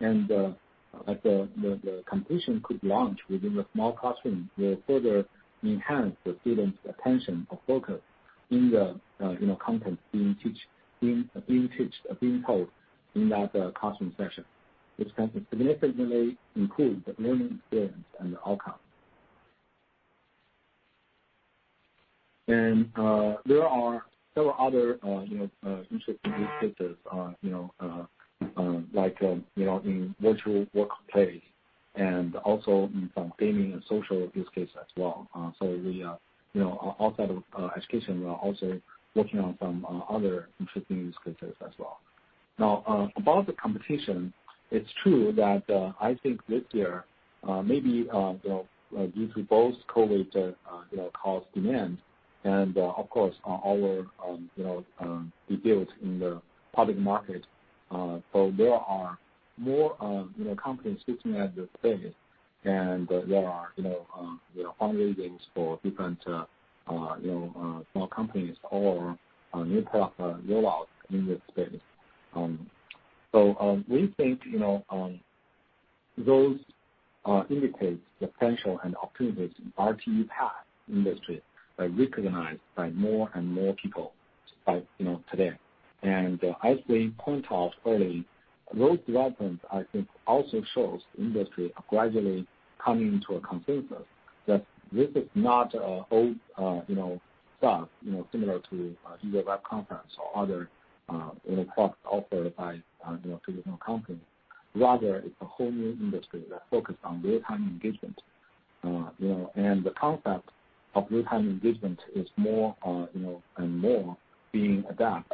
And 0.00 0.28
uh, 0.28 0.34
the 0.34 0.56
like 1.06 1.22
the 1.22 1.48
the 1.62 2.02
competition 2.10 2.60
could 2.64 2.82
launch 2.82 3.20
within 3.30 3.54
the 3.54 3.66
small 3.72 3.92
classroom 3.92 4.50
will 4.58 4.78
further 4.84 5.24
enhance 5.62 6.16
the 6.24 6.36
students' 6.40 6.78
attention 6.88 7.46
or 7.50 7.60
focus 7.68 8.00
in 8.50 8.70
the 8.72 8.98
you 9.40 9.46
know, 9.46 9.56
content 9.64 9.98
being 10.12 10.36
told 12.46 12.68
in 13.14 13.28
that 13.30 13.54
uh, 13.54 13.70
classroom 13.72 14.14
session, 14.16 14.44
which 14.96 15.08
can 15.16 15.30
significantly 15.50 16.36
improve 16.54 17.02
the 17.06 17.14
learning 17.18 17.58
experience 17.60 18.04
and 18.20 18.34
the 18.34 18.38
outcome. 18.46 18.74
And 22.48 22.88
uh, 22.96 23.36
there 23.44 23.66
are 23.66 24.04
several 24.34 24.54
other 24.58 24.98
uh, 25.02 25.22
interesting 25.90 26.16
use 26.24 26.48
cases, 26.60 26.96
like 28.92 29.16
um, 29.22 29.44
in 29.56 30.14
virtual 30.20 30.66
workplace 30.74 31.42
and 31.94 32.36
also 32.36 32.90
in 32.94 33.10
some 33.14 33.32
gaming 33.38 33.72
and 33.72 33.82
social 33.88 34.30
use 34.34 34.48
case 34.54 34.68
as 34.78 34.86
well. 34.96 35.26
So, 35.58 35.66
we, 35.66 35.92
you 35.92 36.16
know, 36.54 36.94
outside 37.00 37.30
of 37.30 37.42
education, 37.76 38.20
we 38.20 38.26
are 38.26 38.36
also 38.36 38.80
working 39.16 39.40
on 39.40 39.56
some 39.60 39.84
uh, 39.84 40.14
other 40.14 40.48
interesting 40.60 40.98
use 40.98 41.16
cases 41.24 41.54
as 41.64 41.72
well. 41.78 41.98
Now, 42.58 42.84
uh, 42.86 43.08
about 43.20 43.46
the 43.46 43.52
competition, 43.54 44.32
it's 44.70 44.88
true 45.02 45.32
that 45.32 45.62
uh, 45.70 45.92
I 46.00 46.16
think 46.22 46.40
this 46.48 46.62
year, 46.72 47.04
maybe 47.64 48.08
due 49.14 49.28
to 49.34 49.42
both 49.48 49.74
COVID 49.94 50.34
you 50.34 50.96
know 50.96 51.10
caused 51.20 51.46
demand 51.54 51.98
and 52.44 52.76
of 52.76 53.10
course 53.10 53.34
our 53.44 54.06
um, 54.24 54.50
um, 55.00 55.32
debut 55.48 55.86
in 56.02 56.18
the 56.18 56.40
public 56.72 56.96
market. 56.96 57.44
Uh 57.90 58.18
so 58.32 58.52
there 58.56 58.74
are 58.74 59.18
more 59.56 59.96
uh 60.00 60.24
you 60.36 60.44
know 60.44 60.54
companies 60.56 60.98
looking 61.06 61.36
at 61.36 61.54
the 61.56 61.68
space, 61.78 62.12
and 62.64 63.08
there 63.08 63.46
are 63.46 63.68
you 63.76 63.84
know 63.84 64.06
uh 64.18 64.34
you 64.54 64.62
know 64.64 64.74
fundraisings 64.80 65.40
for 65.54 65.78
different 65.82 66.18
Uh, 66.88 66.94
uh, 66.94 67.80
small 67.92 68.06
companies 68.14 68.56
or 68.70 69.18
uh, 69.52 69.64
new 69.64 69.82
product 69.82 70.18
rollouts 70.20 70.86
in 71.10 71.26
this 71.26 71.40
space. 71.50 71.80
Um, 72.34 72.70
so 73.32 73.56
um, 73.58 73.84
we 73.88 74.14
think 74.16 74.40
you 74.44 74.60
know, 74.60 74.84
um, 74.90 75.18
those 76.16 76.58
indicate 77.50 78.00
the 78.20 78.28
potential 78.28 78.78
and 78.84 78.94
opportunities 78.96 79.50
in 79.58 79.72
RTE 79.76 80.28
PaaS 80.28 80.52
industry 80.88 81.42
are 81.78 81.88
recognized 81.88 82.60
by 82.76 82.90
more 82.90 83.30
and 83.34 83.50
more 83.50 83.74
people 83.74 84.12
by, 84.64 84.80
you 84.98 85.04
know, 85.04 85.20
today. 85.30 85.52
And 86.02 86.40
as 86.62 86.78
we 86.88 87.12
point 87.18 87.46
out 87.50 87.72
early, 87.84 88.24
those 88.72 88.98
developments, 89.06 89.64
I 89.72 89.82
think, 89.92 90.06
also 90.26 90.62
shows 90.74 91.00
the 91.16 91.24
industry 91.24 91.72
are 91.76 91.84
gradually 91.88 92.46
coming 92.84 93.20
to 93.28 93.36
a 93.36 93.40
consensus 93.40 94.04
that 94.46 94.64
this 94.92 95.08
is 95.14 95.28
not 95.34 95.74
uh, 95.74 96.02
old 96.10 96.36
uh, 96.58 96.80
you 96.88 96.94
know, 96.94 97.20
stuff 97.58 97.88
you 98.02 98.12
know, 98.12 98.26
similar 98.32 98.60
to 98.70 98.94
uh, 99.06 99.16
either 99.22 99.42
web 99.44 99.62
conference 99.64 100.10
or 100.18 100.42
other 100.42 100.68
uh, 101.08 101.30
you 101.48 101.56
know, 101.56 101.66
products 101.74 101.98
offered 102.10 102.54
by 102.56 102.74
you 102.74 103.30
know, 103.30 103.40
traditional 103.44 103.78
companies. 103.78 104.20
Rather, 104.74 105.16
it's 105.16 105.34
a 105.40 105.44
whole 105.44 105.70
new 105.70 105.92
industry 105.92 106.42
that 106.50 106.62
focus 106.70 106.96
on 107.04 107.22
real-time 107.22 107.62
engagement. 107.68 108.20
Uh 108.84 109.08
you 109.18 109.28
know, 109.28 109.50
and 109.56 109.82
the 109.82 109.92
concept 109.92 110.50
of 110.94 111.06
real-time 111.10 111.48
engagement 111.48 111.98
is 112.14 112.28
more 112.36 112.76
uh 112.86 113.06
you 113.14 113.20
know 113.20 113.42
and 113.56 113.78
more 113.78 114.16
being 114.52 114.84
adapted 114.90 115.32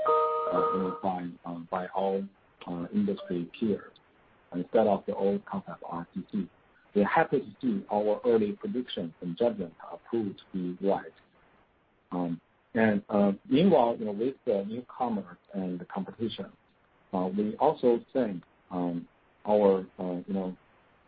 by 1.02 1.26
um, 1.44 1.66
by 1.70 1.86
all 1.94 2.22
industry 2.94 3.48
peers 3.58 3.92
instead 4.54 4.86
of 4.86 5.02
the 5.06 5.14
old 5.14 5.44
concept 5.46 5.82
of 5.82 6.06
RTC. 6.06 6.46
We're 6.94 7.06
happy 7.06 7.40
to 7.40 7.46
see 7.60 7.84
our 7.90 8.20
early 8.26 8.52
predictions 8.52 9.12
and 9.22 9.36
judgment 9.36 9.72
are 9.90 9.98
proved 10.10 10.38
to 10.38 10.44
be 10.76 10.86
right. 10.86 11.12
Um, 12.10 12.40
and 12.74 13.02
uh, 13.08 13.32
meanwhile, 13.48 13.96
with 13.98 14.34
the 14.46 14.64
newcomers 14.68 15.36
and 15.54 15.78
the 15.78 15.84
competition, 15.86 16.46
uh, 17.12 17.28
we 17.36 17.54
also 17.56 18.00
think 18.12 18.42
um, 18.70 19.06
our 19.46 19.84
uh, 19.98 20.20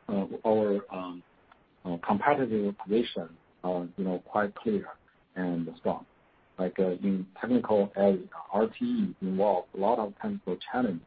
um, 0.09 1.23
competitive 2.07 2.75
position 2.79 3.29
quite 4.27 4.55
clear 4.57 4.87
and 5.37 5.69
strong. 5.79 6.05
Like 6.59 6.79
in 6.79 7.27
technical 7.41 7.93
area, 7.97 8.19
RTE 8.55 9.15
involve 9.23 9.65
a 9.75 9.79
lot 9.79 9.99
of 9.99 10.13
technical 10.21 10.57
challenges 10.71 11.01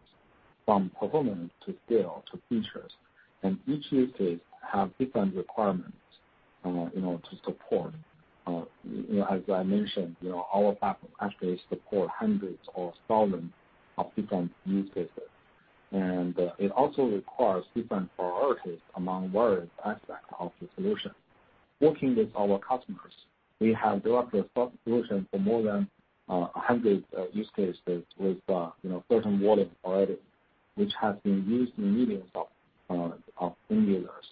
from 0.65 0.91
performance 0.99 1.51
to 1.65 1.73
scale 1.85 2.23
to 2.31 2.39
features, 2.49 2.91
and 3.43 3.57
each 3.67 3.85
use 3.91 4.11
case 4.17 4.39
have 4.61 4.91
different 4.97 5.35
requirements 5.35 5.97
uh, 6.65 6.89
you 6.93 7.01
know, 7.01 7.21
to 7.29 7.37
support. 7.45 7.93
Uh, 8.45 8.63
you 8.83 9.19
know, 9.19 9.25
As 9.25 9.41
I 9.53 9.63
mentioned, 9.63 10.15
you 10.21 10.29
know, 10.29 10.45
our 10.53 10.73
platform 10.75 11.11
actually 11.21 11.59
support 11.69 12.09
hundreds 12.09 12.59
or 12.73 12.93
thousands 13.07 13.51
of 13.97 14.07
different 14.15 14.51
use 14.65 14.89
cases. 14.93 15.29
And 15.91 16.37
uh, 16.37 16.51
it 16.59 16.71
also 16.71 17.03
requires 17.05 17.63
different 17.75 18.09
priorities 18.17 18.79
among 18.95 19.31
various 19.31 19.69
aspects 19.85 20.27
of 20.39 20.51
the 20.61 20.67
solution. 20.75 21.11
Working 21.79 22.15
with 22.15 22.29
our 22.37 22.59
customers, 22.59 23.13
we 23.59 23.73
have 23.73 24.03
developed 24.03 24.33
a 24.33 24.45
solution 24.83 25.27
for 25.31 25.39
more 25.39 25.63
than 25.63 25.89
100 26.27 27.03
use 27.33 27.49
cases 27.55 28.03
with 28.19 28.37
you 28.49 28.89
know, 28.89 29.03
certain 29.09 29.39
volume 29.41 29.71
already, 29.85 30.17
which 30.75 30.91
has 30.99 31.15
been 31.23 31.45
used 31.47 31.71
in 31.77 31.97
millions 31.97 32.29
of 32.35 33.53
end 33.69 33.87
users. 33.87 34.25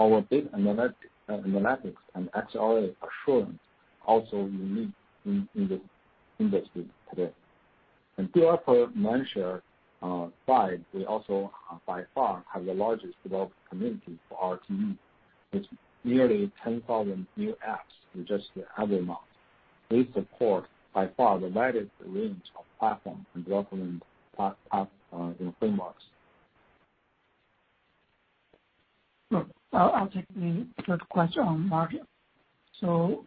Our 0.00 0.22
big 0.22 0.46
uh, 0.54 0.56
analytics 0.56 1.94
and 2.14 2.30
XLA 2.32 2.94
assurance 3.04 3.58
also 4.06 4.46
unique 4.46 4.88
in 5.26 5.46
the 5.54 5.78
industry 6.38 6.86
today. 7.10 7.30
And 8.16 8.32
developer 8.32 8.86
mindshare 8.96 9.60
uh, 10.02 10.28
side, 10.46 10.82
we 10.94 11.04
also 11.04 11.52
uh, 11.70 11.76
by 11.86 12.04
far 12.14 12.42
have 12.52 12.64
the 12.64 12.72
largest 12.72 13.12
developer 13.22 13.52
community 13.68 14.18
for 14.30 14.58
RTE, 14.70 14.96
with 15.52 15.64
nearly 16.04 16.50
10,000 16.64 17.26
new 17.36 17.54
apps 17.68 17.92
in 18.14 18.26
just 18.26 18.46
every 18.80 19.02
month. 19.02 19.18
We 19.90 20.08
support 20.14 20.64
by 20.94 21.08
far 21.14 21.38
the 21.38 21.48
widest 21.48 21.90
range 22.06 22.40
of 22.58 22.64
platform 22.78 23.26
and 23.34 23.44
development 23.44 24.02
frameworks. 25.58 26.04
Hmm. 29.30 29.40
I'll 29.72 30.08
take 30.08 30.26
the 30.34 30.66
third 30.86 31.08
question 31.08 31.42
on 31.42 31.68
margin. 31.68 32.06
So 32.80 33.24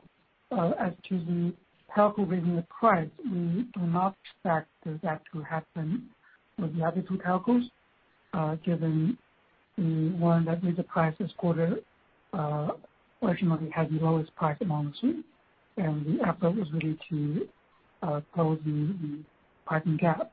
uh 0.52 0.72
as 0.80 0.94
to 1.10 1.20
the 1.20 1.54
telco 1.96 2.30
raising 2.30 2.56
the 2.56 2.66
price, 2.70 3.10
we 3.24 3.66
do 3.74 3.82
not 3.82 4.16
expect 4.26 4.70
that 5.04 5.22
to 5.34 5.42
happen 5.42 6.10
with 6.60 6.76
the 6.78 6.84
other 6.84 7.02
two 7.02 7.18
telcos, 7.18 7.64
uh, 8.34 8.56
given 8.66 9.18
the 9.78 10.10
one 10.18 10.46
that 10.46 10.64
raised 10.64 10.78
the 10.78 10.84
price 10.84 11.14
this 11.20 11.32
quarter 11.38 11.78
uh, 12.34 12.70
originally 13.22 13.70
had 13.70 13.90
the 13.90 14.00
lowest 14.04 14.34
price 14.36 14.58
among 14.62 14.88
the 14.88 14.94
two. 15.02 15.24
The 15.78 16.20
effort 16.28 16.52
was 16.56 16.68
really 16.74 16.98
to 17.10 17.48
uh, 18.02 18.22
close 18.34 18.60
the 18.66 19.24
pricing 19.66 19.98
gap. 19.98 20.32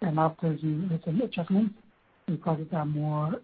And 0.00 0.18
after 0.18 0.56
the 0.56 0.88
recent 0.90 1.22
adjustments, 1.22 1.74
the 2.26 2.36
prices 2.36 2.68
are 2.72 2.86
more 2.86 3.40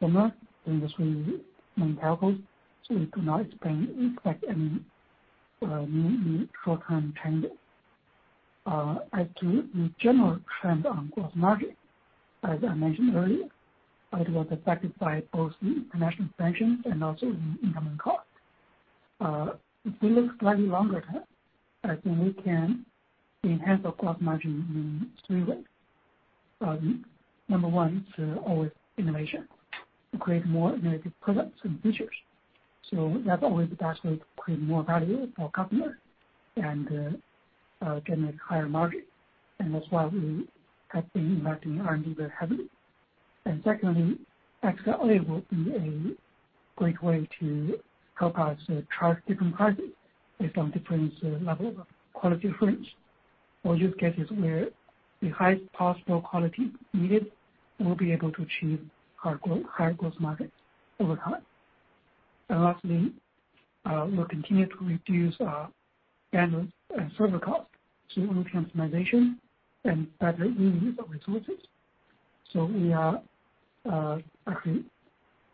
similar 0.00 0.32
in 0.66 0.80
the 0.80 0.88
three 0.88 1.40
main 1.76 1.96
telcos. 1.96 2.40
So 2.86 2.94
we 2.94 3.06
do 3.06 3.22
not 3.22 3.40
expect 3.42 4.44
any 4.48 4.80
uh, 5.62 5.80
new 5.88 6.48
short-term 6.64 7.14
changes. 7.22 7.52
Uh, 8.66 8.96
as 9.12 9.26
to 9.40 9.68
the 9.74 9.90
general 9.98 10.38
trend 10.60 10.86
on 10.86 11.12
gross 11.14 11.30
margin, 11.34 11.76
as 12.44 12.58
I 12.66 12.74
mentioned 12.74 13.14
earlier, 13.14 13.46
it 14.14 14.28
was 14.30 14.46
affected 14.50 14.96
by 14.98 15.22
both 15.32 15.52
the 15.60 15.68
international 15.68 16.28
expansion 16.28 16.82
and 16.86 17.02
also 17.02 17.26
the 17.26 17.66
incoming 17.66 17.98
cost. 17.98 18.26
Uh, 19.20 19.50
if 19.84 19.92
we 20.00 20.10
look 20.10 20.30
slightly 20.40 20.66
longer 20.66 21.02
term, 21.02 21.24
I 21.84 21.96
think 21.96 22.18
we 22.22 22.42
can 22.42 22.86
enhance 23.42 23.84
our 23.84 23.92
gross 23.92 24.16
margin 24.20 24.66
in 24.74 25.10
three 25.26 25.42
ways. 25.44 25.64
Um, 26.60 27.04
number 27.48 27.68
one 27.68 28.06
is 28.16 28.38
always 28.46 28.70
innovation, 28.96 29.46
create 30.18 30.46
more 30.46 30.74
innovative 30.74 31.12
products 31.20 31.58
and 31.64 31.80
features. 31.82 32.14
So 32.90 33.20
that's 33.26 33.42
always 33.42 33.70
the 33.70 33.76
best 33.76 34.04
way 34.04 34.16
to 34.16 34.24
create 34.36 34.60
more 34.60 34.82
value 34.82 35.28
for 35.36 35.50
customers 35.50 35.96
and 36.56 36.88
uh, 37.82 37.86
uh, 37.86 38.00
generate 38.06 38.36
higher 38.46 38.68
margin. 38.68 39.02
And 39.58 39.74
that's 39.74 39.86
why 39.90 40.06
we 40.06 40.46
have 40.88 41.10
been 41.12 41.36
investing 41.36 41.76
in 41.76 41.80
R&D 41.80 42.14
very 42.14 42.30
heavily. 42.38 42.68
And 43.46 43.62
secondly, 43.64 44.18
XLA 44.62 45.26
will 45.26 45.42
be 45.50 45.72
a 45.74 46.78
great 46.78 47.02
way 47.02 47.28
to 47.40 47.78
help 48.14 48.38
us 48.38 48.58
uh, 48.70 48.80
charge 48.98 49.18
different 49.26 49.54
prices 49.54 49.90
based 50.38 50.56
on 50.56 50.70
different 50.70 51.12
levels 51.44 51.76
of 51.78 51.86
quality 52.12 52.48
assurance. 52.48 52.86
or 53.64 53.76
use 53.76 53.94
cases 53.98 54.28
where 54.30 54.68
the 55.22 55.30
highest 55.30 55.70
possible 55.72 56.20
quality 56.20 56.70
needed, 56.92 57.26
we'll 57.80 57.94
be 57.94 58.12
able 58.12 58.30
to 58.32 58.42
achieve 58.42 58.80
higher 59.24 59.92
gross 59.94 60.14
margin 60.20 60.52
over 61.00 61.16
time. 61.16 61.42
And 62.48 62.62
lastly, 62.62 63.12
uh, 63.84 64.06
we'll 64.10 64.26
continue 64.26 64.66
to 64.66 64.76
reduce 64.80 65.34
our 65.40 65.68
bandwidth 66.32 66.70
and 66.96 67.10
server 67.16 67.38
cost 67.38 67.68
through 68.12 68.28
optimization 68.28 69.36
and 69.84 70.06
better 70.18 70.44
reuse 70.44 70.98
of 70.98 71.10
resources. 71.10 71.58
So 72.52 72.66
we 72.66 72.92
are 72.92 73.20
uh, 73.90 74.18
actually 74.46 74.84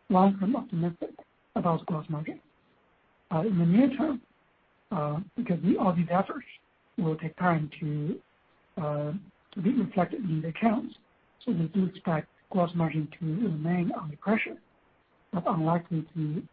long-term 0.09 0.55
optimistic 0.55 1.11
about 1.55 1.85
gross 1.85 2.05
margin. 2.09 2.39
In 3.31 3.57
the 3.57 3.65
near 3.65 3.89
term, 3.97 4.21
because 5.37 5.59
all 5.79 5.93
these 5.93 6.07
efforts 6.11 6.45
will 6.97 7.15
take 7.15 7.35
time 7.37 7.69
to 7.79 8.19
be 9.61 9.71
reflected 9.73 10.19
in 10.21 10.41
the 10.41 10.49
accounts, 10.49 10.95
So 11.45 11.51
we 11.51 11.65
do 11.67 11.85
expect 11.85 12.27
gross 12.51 12.69
margin 12.75 13.07
to 13.19 13.25
remain 13.25 13.91
under 13.99 14.15
pressure, 14.17 14.55
but 15.33 15.43
unlikely 15.47 16.05
to 16.13 16.43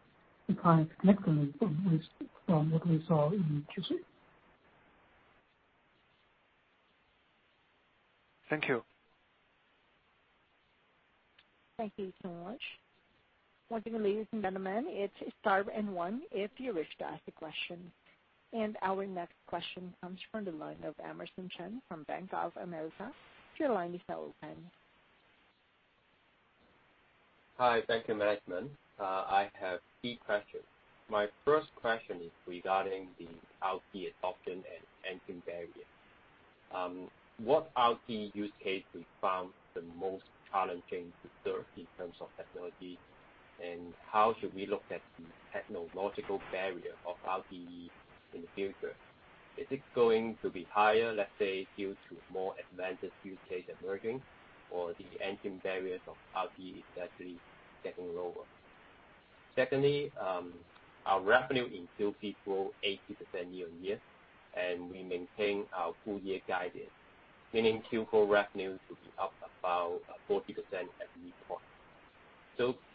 decline 0.47 0.89
significantly 0.97 1.53
from 2.47 2.71
what 2.71 2.87
we 2.87 3.03
saw 3.07 3.29
in 3.31 3.65
Q3. 3.77 3.91
Thank 8.49 8.67
you. 8.67 8.81
Thank 11.77 11.93
you 11.97 12.11
so 12.23 12.29
much. 12.43 12.61
Once 13.69 13.83
again, 13.85 14.03
ladies 14.03 14.25
and 14.31 14.41
gentlemen, 14.41 14.85
it's 14.87 15.13
star 15.39 15.63
and 15.75 15.93
one 15.93 16.21
if 16.31 16.49
you 16.57 16.73
wish 16.73 16.87
to 16.97 17.05
ask 17.05 17.21
a 17.27 17.31
question. 17.31 17.77
And 18.51 18.75
our 18.81 19.05
next 19.05 19.35
question 19.47 19.93
comes 20.01 20.19
from 20.31 20.45
the 20.45 20.51
line 20.51 20.83
of 20.83 20.95
Emerson 21.07 21.49
Chan 21.55 21.79
from 21.87 22.03
Bank 22.03 22.29
of 22.33 22.51
America. 22.61 23.11
Your 23.59 23.71
line 23.71 23.93
is 23.93 24.01
now 24.09 24.21
open. 24.21 24.57
Hi. 27.59 27.81
Thank 27.87 28.07
you, 28.07 28.15
management. 28.15 28.71
Uh, 28.97 29.27
I 29.27 29.49
have 29.59 29.79
three 29.99 30.17
questions. 30.25 30.63
My 31.11 31.27
first 31.43 31.67
question 31.75 32.15
is 32.23 32.31
regarding 32.47 33.09
the 33.19 33.27
RT 33.59 34.13
adoption 34.15 34.63
and 34.63 34.83
entry 35.03 35.43
barrier. 35.45 35.87
Um, 36.73 37.09
what 37.43 37.69
RT 37.77 38.31
use 38.33 38.53
case 38.63 38.83
we 38.95 39.05
found 39.21 39.49
the 39.75 39.81
most 39.99 40.23
challenging 40.53 41.11
to 41.21 41.27
serve 41.43 41.65
in 41.75 41.85
terms 41.97 42.15
of 42.21 42.27
technology, 42.37 42.97
and 43.61 43.93
how 44.09 44.35
should 44.39 44.55
we 44.55 44.65
look 44.65 44.83
at 44.89 45.01
the 45.17 45.25
technological 45.51 46.39
barrier 46.53 46.95
of 47.05 47.15
RTE 47.27 47.89
in 48.35 48.41
the 48.41 48.47
future? 48.55 48.95
Is 49.57 49.67
it 49.69 49.81
going 49.93 50.37
to 50.43 50.49
be 50.49 50.65
higher, 50.71 51.11
let's 51.11 51.35
say, 51.37 51.67
due 51.75 51.91
to 52.07 52.15
more 52.31 52.53
advanced 52.71 53.03
use 53.25 53.37
case 53.49 53.65
emerging, 53.83 54.21
or 54.71 54.93
the 54.93 55.25
entry 55.25 55.51
barriers 55.61 55.99
of 56.07 56.15
RTE 56.37 56.77
is 56.77 56.83
actually 57.01 57.35
getting 57.83 58.15
lower? 58.15 58.45
Secondly, 59.55 60.11
um, 60.19 60.53
our 61.05 61.21
revenue 61.21 61.65
in 61.65 61.87
Q3 61.99 62.35
grew 62.45 62.71
80% 62.83 62.99
year-on-year, 63.51 63.99
and 64.55 64.89
we 64.89 65.03
maintain 65.03 65.65
our 65.75 65.93
full 66.03 66.19
year 66.19 66.39
guidance, 66.47 66.91
meaning 67.53 67.81
Q4 67.91 68.29
revenue 68.29 68.77
to 68.87 68.93
be 68.95 69.09
up 69.21 69.33
about 69.59 69.99
uh, 70.09 70.33
40% 70.33 70.41
at 70.73 71.07
midpoint. 71.21 71.61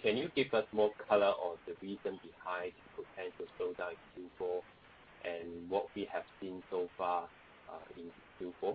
Can 0.02 0.18
you 0.18 0.28
give 0.36 0.52
us 0.52 0.66
more 0.72 0.90
color 1.08 1.32
on 1.42 1.56
the 1.66 1.72
reason 1.80 2.20
behind 2.20 2.72
the 2.76 3.02
potential 3.02 3.46
slowdown 3.58 3.92
in 4.16 4.24
Q4 4.38 4.60
and 5.24 5.70
what 5.70 5.86
we 5.96 6.06
have 6.12 6.24
seen 6.38 6.62
so 6.70 6.88
far 6.98 7.24
uh, 7.70 7.78
in 7.96 8.10
Q4? 8.38 8.74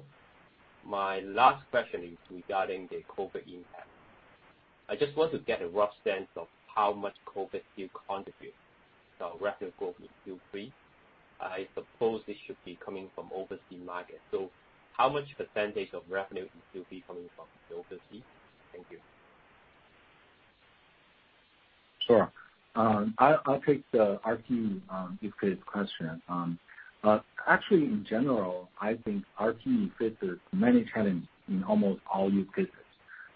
My 0.83 1.19
last 1.19 1.63
question 1.69 2.03
is 2.03 2.17
regarding 2.31 2.87
the 2.89 3.03
COVID 3.15 3.45
impact. 3.45 3.87
I 4.89 4.95
just 4.95 5.15
want 5.15 5.31
to 5.33 5.39
get 5.39 5.61
a 5.61 5.67
rough 5.67 5.91
sense 6.03 6.27
of 6.35 6.47
how 6.73 6.93
much 6.93 7.13
COVID 7.27 7.61
still 7.73 7.87
contributes 8.07 8.57
to 9.19 9.25
our 9.25 9.33
revenue 9.39 9.71
growth 9.77 9.95
in 9.99 10.39
Q3. 10.55 10.71
I 11.39 11.67
suppose 11.75 12.21
this 12.27 12.35
should 12.47 12.57
be 12.65 12.77
coming 12.83 13.09
from 13.15 13.29
overseas 13.33 13.85
market. 13.85 14.19
So 14.31 14.49
how 14.97 15.07
much 15.09 15.25
percentage 15.37 15.89
of 15.93 16.01
revenue 16.09 16.43
is 16.43 16.49
still 16.71 16.83
be 16.89 17.03
coming 17.07 17.29
from 17.35 17.45
the 17.69 17.75
overseas? 17.75 18.23
Thank 18.73 18.85
you. 18.89 18.97
Sure. 22.07 22.31
Um, 22.75 23.13
I'll 23.19 23.61
take 23.65 23.83
the 23.91 24.19
RT 24.25 24.49
use 25.21 25.33
case 25.39 25.57
question. 25.65 26.21
Um, 26.27 26.59
uh, 27.03 27.19
actually, 27.47 27.83
in 27.83 28.05
general, 28.09 28.69
I 28.81 28.95
think 29.05 29.23
RT 29.39 29.91
faces 29.97 30.39
many 30.51 30.85
challenges 30.93 31.27
in 31.47 31.63
almost 31.63 32.01
all 32.11 32.31
use 32.31 32.47
cases. 32.55 32.71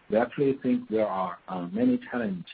We 0.10 0.18
actually 0.18 0.60
think 0.62 0.90
there 0.90 1.08
are 1.08 1.38
uh, 1.48 1.68
many 1.72 2.00
challenges 2.12 2.46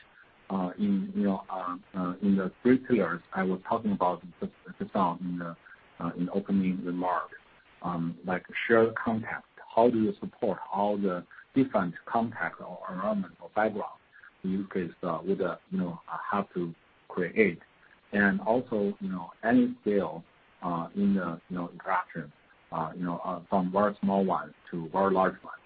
uh, 0.50 0.70
in 0.78 1.12
you 1.14 1.24
know, 1.24 1.42
uh, 1.50 2.14
in 2.22 2.36
the 2.36 2.50
three 2.62 2.78
pillars 2.78 3.20
I 3.34 3.42
was 3.42 3.60
talking 3.68 3.92
about 3.92 4.22
just 4.40 4.94
now 4.94 5.18
in 5.20 5.38
the 5.38 6.32
opening 6.32 6.80
remarks, 6.84 7.34
um, 7.82 8.16
like 8.26 8.44
shared 8.66 8.94
context. 8.94 9.44
How 9.74 9.88
do 9.88 9.98
you 10.02 10.12
support 10.18 10.58
all 10.72 10.96
the 10.96 11.22
different 11.54 11.94
context 12.06 12.60
or 12.60 12.78
environment 12.92 13.34
or 13.40 13.50
background 13.54 13.98
use 14.42 14.66
case 14.72 14.90
would 15.02 15.40
have 16.32 16.52
to 16.54 16.74
create? 17.08 17.60
And 18.12 18.40
also, 18.40 18.94
any 19.44 19.74
scale 19.82 20.24
in 20.96 21.14
the 21.14 21.40
you 21.48 21.56
know, 21.56 21.70
interaction, 21.72 22.32
you 22.96 23.04
know, 23.04 23.42
from 23.48 23.70
very 23.70 23.94
small 24.00 24.24
ones 24.24 24.52
to 24.70 24.88
very 24.92 25.12
large 25.12 25.36
ones. 25.44 25.59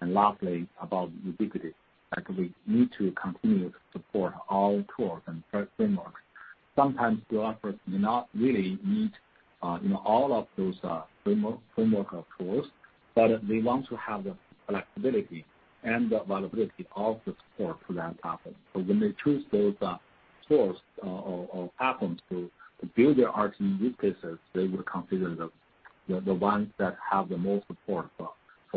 And 0.00 0.12
lastly, 0.12 0.66
about 0.80 1.10
ubiquity. 1.24 1.72
Like 2.14 2.28
we 2.28 2.52
need 2.66 2.90
to 2.98 3.12
continue 3.12 3.70
to 3.70 3.76
support 3.92 4.34
all 4.48 4.84
tools 4.96 5.22
and 5.26 5.42
frameworks. 5.76 6.20
Sometimes 6.76 7.20
developers 7.30 7.74
may 7.86 7.98
not 7.98 8.28
really 8.34 8.78
need 8.84 9.10
uh, 9.62 9.78
all 10.04 10.32
of 10.32 10.46
those 10.56 10.76
uh, 10.84 11.02
framework 11.24 12.12
of 12.12 12.24
tools, 12.38 12.66
but 13.14 13.28
they 13.48 13.58
want 13.58 13.88
to 13.88 13.96
have 13.96 14.24
the 14.24 14.36
flexibility 14.68 15.44
and 15.82 16.10
the 16.10 16.20
availability 16.20 16.86
of 16.94 17.18
the 17.26 17.34
support 17.56 17.78
to 17.88 17.94
that 17.94 18.20
platform. 18.20 18.54
So 18.74 18.80
when 18.80 19.00
they 19.00 19.14
choose 19.24 19.44
those 19.50 19.74
uh, 19.80 19.96
tools 20.48 20.76
or 20.98 21.70
platforms 21.78 22.20
to 22.30 22.50
build 22.94 23.18
their 23.18 23.28
RT 23.28 23.54
use 23.58 23.94
cases, 24.00 24.38
they 24.54 24.66
will 24.66 24.82
consider 24.82 25.34
the 26.08 26.34
ones 26.34 26.68
that 26.78 26.96
have 27.10 27.28
the 27.28 27.36
most 27.36 27.66
support 27.66 28.10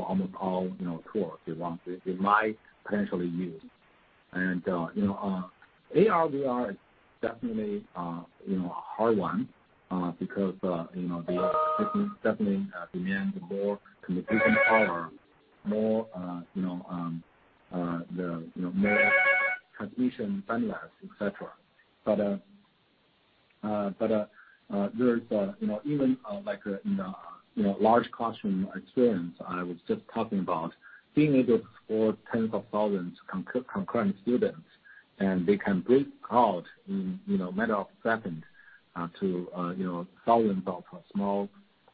almost 0.03 0.33
all 0.39 0.69
you 0.79 0.85
know 0.85 1.01
tools 1.11 1.37
they 1.45 1.53
want 1.53 1.79
they, 1.85 2.13
might 2.13 2.57
potentially 2.85 3.27
use. 3.27 3.61
And 4.33 4.67
uh, 4.67 4.87
you 4.95 5.05
know, 5.05 5.15
uh, 5.15 5.43
AR/VR 6.11 6.71
is 6.71 6.77
definitely 7.21 7.83
uh, 7.95 8.21
you 8.47 8.57
know 8.57 8.67
a 8.67 8.73
hard 8.73 9.17
one, 9.17 9.47
uh, 9.91 10.11
because 10.19 10.55
uh, 10.63 10.85
you 10.93 11.07
know 11.07 11.23
they 11.27 11.37
definitely 12.23 12.67
uh, 12.77 12.85
demand 12.93 13.39
more 13.49 13.79
computation 14.05 14.55
power, 14.67 15.09
more 15.65 16.07
you 16.53 16.61
know 16.61 16.85
um, 16.89 17.23
the 17.71 18.43
you 18.55 18.61
know 18.61 18.71
more 18.71 19.11
transmission 19.77 20.43
bandwidth, 20.47 20.91
et 21.03 21.09
cetera. 21.17 21.51
But 22.05 22.17
there's 24.97 25.21
you 25.59 25.67
know 25.67 25.81
even 25.85 26.17
in 26.85 26.97
the 26.97 27.13
large 27.55 28.09
classroom 28.11 28.69
experience 28.75 29.33
I 29.47 29.63
was 29.63 29.77
just 29.87 30.01
talking 30.13 30.39
about, 30.39 30.71
being 31.15 31.35
able 31.35 31.59
to 31.59 31.65
support 31.81 32.17
tens 32.31 32.51
of 32.53 32.63
thousands 32.71 33.17
concurrent 33.29 34.15
students, 34.21 34.67
and 35.19 35.45
they 35.45 35.57
can 35.57 35.81
break 35.81 36.07
out 36.31 36.63
in 36.87 37.19
a 37.29 37.51
matter 37.51 37.75
of 37.75 37.87
seconds 38.03 38.43
uh, 38.95 39.07
to 39.19 39.47
uh, 39.55 39.73
thousands 40.25 40.63
of 40.67 40.83
small 41.13 41.49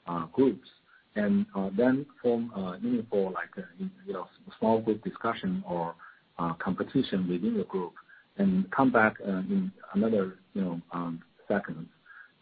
uh, 0.08 0.26
groups. 0.28 0.68
And 1.15 1.46
then 1.78 2.06
form 2.22 2.52
meaningful 2.82 3.34
small 4.60 4.82
group 4.82 5.02
discussion 5.04 5.63
or 5.65 5.96
competition 6.60 7.28
within 7.30 7.58
the 7.58 7.63
group 7.63 7.94
and 8.38 8.70
come 8.72 8.91
back 8.91 9.15
in 9.22 9.72
another 9.94 10.39
um, 10.91 11.22
second. 11.48 11.88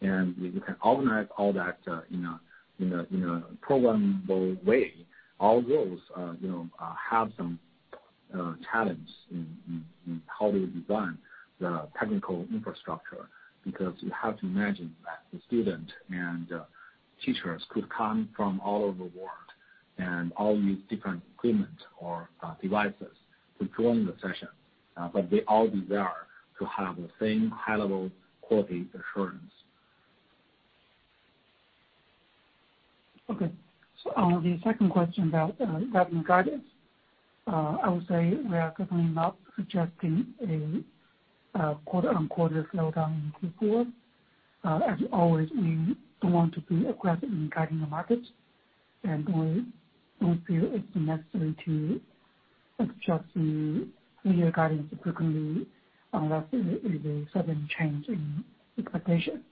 You 0.02 0.62
can 0.65 0.76
organize 0.84 1.28
all 1.38 1.54
that 1.54 1.78
in 2.10 2.26
a 2.26 2.39
programmable 2.81 4.63
way. 4.65 4.93
All 5.39 5.62
those 5.62 5.99
uh 6.15 6.33
you 6.41 6.49
know 6.49 6.69
uh 6.79 6.93
have 7.12 7.31
some 7.38 7.59
challenge 8.71 9.09
in 9.31 10.21
how 10.27 10.51
to 10.51 10.65
design 10.67 11.17
the 11.59 11.88
technical 11.99 12.45
infrastructure, 12.51 13.29
because 13.63 13.93
you 13.99 14.12
have 14.12 14.39
to 14.39 14.45
imagine 14.45 14.95
that 15.05 15.21
the 15.31 15.39
student 15.47 15.91
and 16.09 16.47
teachers 17.23 17.63
could 17.69 17.88
come 17.89 18.27
from 18.36 18.59
all 18.62 18.83
over 18.83 18.97
the 18.97 19.12
world 19.17 19.49
and 19.97 20.33
all 20.33 20.57
use 20.57 20.79
different 20.89 21.21
equipment 21.36 21.69
or 21.99 22.27
devices 22.62 23.15
to 23.59 23.69
join 23.79 24.05
the 24.05 24.15
session. 24.21 24.49
Uh 24.97 25.07
but 25.13 25.29
they 25.29 25.41
all 25.47 25.67
desire 25.67 26.27
to 26.59 26.65
have 26.65 26.95
the 26.97 27.09
same 27.19 27.49
high-level 27.49 28.09
quality 28.41 28.86
assurance. 28.93 29.51
Okay. 33.29 33.51
So 34.03 34.12
on 34.15 34.43
the 34.43 34.59
second 34.63 34.89
question 34.89 35.29
about 35.29 35.55
uh, 35.62 35.79
revenue 35.93 36.23
guidance, 36.23 36.63
uh, 37.47 37.77
I 37.83 37.89
would 37.89 38.07
say 38.07 38.33
we 38.49 38.55
are 38.57 38.73
certainly 38.77 39.03
not 39.03 39.38
suggesting 39.55 40.33
a 41.55 41.75
quarter-on-quarter 41.86 42.67
slowdown 42.73 43.31
in 43.41 43.51
Q4. 43.62 43.91
As 44.89 44.99
always, 45.12 45.49
we 45.51 45.95
don't 46.21 46.33
want 46.33 46.53
to 46.55 46.62
be 46.62 46.88
aggressive 46.88 47.29
in 47.29 47.49
guiding 47.53 47.81
the 47.81 47.88
market, 47.88 48.21
and 49.03 49.27
we 49.27 49.65
don't 50.21 50.45
feel 50.45 50.69
it's 50.73 50.88
necessary 50.95 51.55
to 51.65 52.01
adjust 52.79 53.25
the 53.36 53.88
full-year 54.23 54.51
guidance 54.51 54.91
frequently 55.03 55.67
unless 56.13 56.43
there 56.51 56.62
is 56.62 57.05
a 57.05 57.25
sudden 57.33 57.67
change 57.77 58.07
in 58.07 58.43
expectation. 58.79 59.43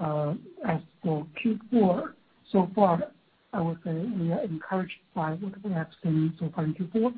As 0.00 0.80
for 1.02 1.26
Q4, 1.42 2.12
so 2.52 2.70
far, 2.74 3.02
I 3.52 3.60
would 3.60 3.78
say 3.84 3.92
we 3.92 4.32
are 4.32 4.42
encouraged 4.42 4.98
by 5.14 5.32
what 5.32 5.52
we 5.64 5.72
have 5.72 5.88
seen 6.02 6.34
so 6.38 6.50
far 6.54 6.64
in 6.64 6.74
Q4, 6.74 7.12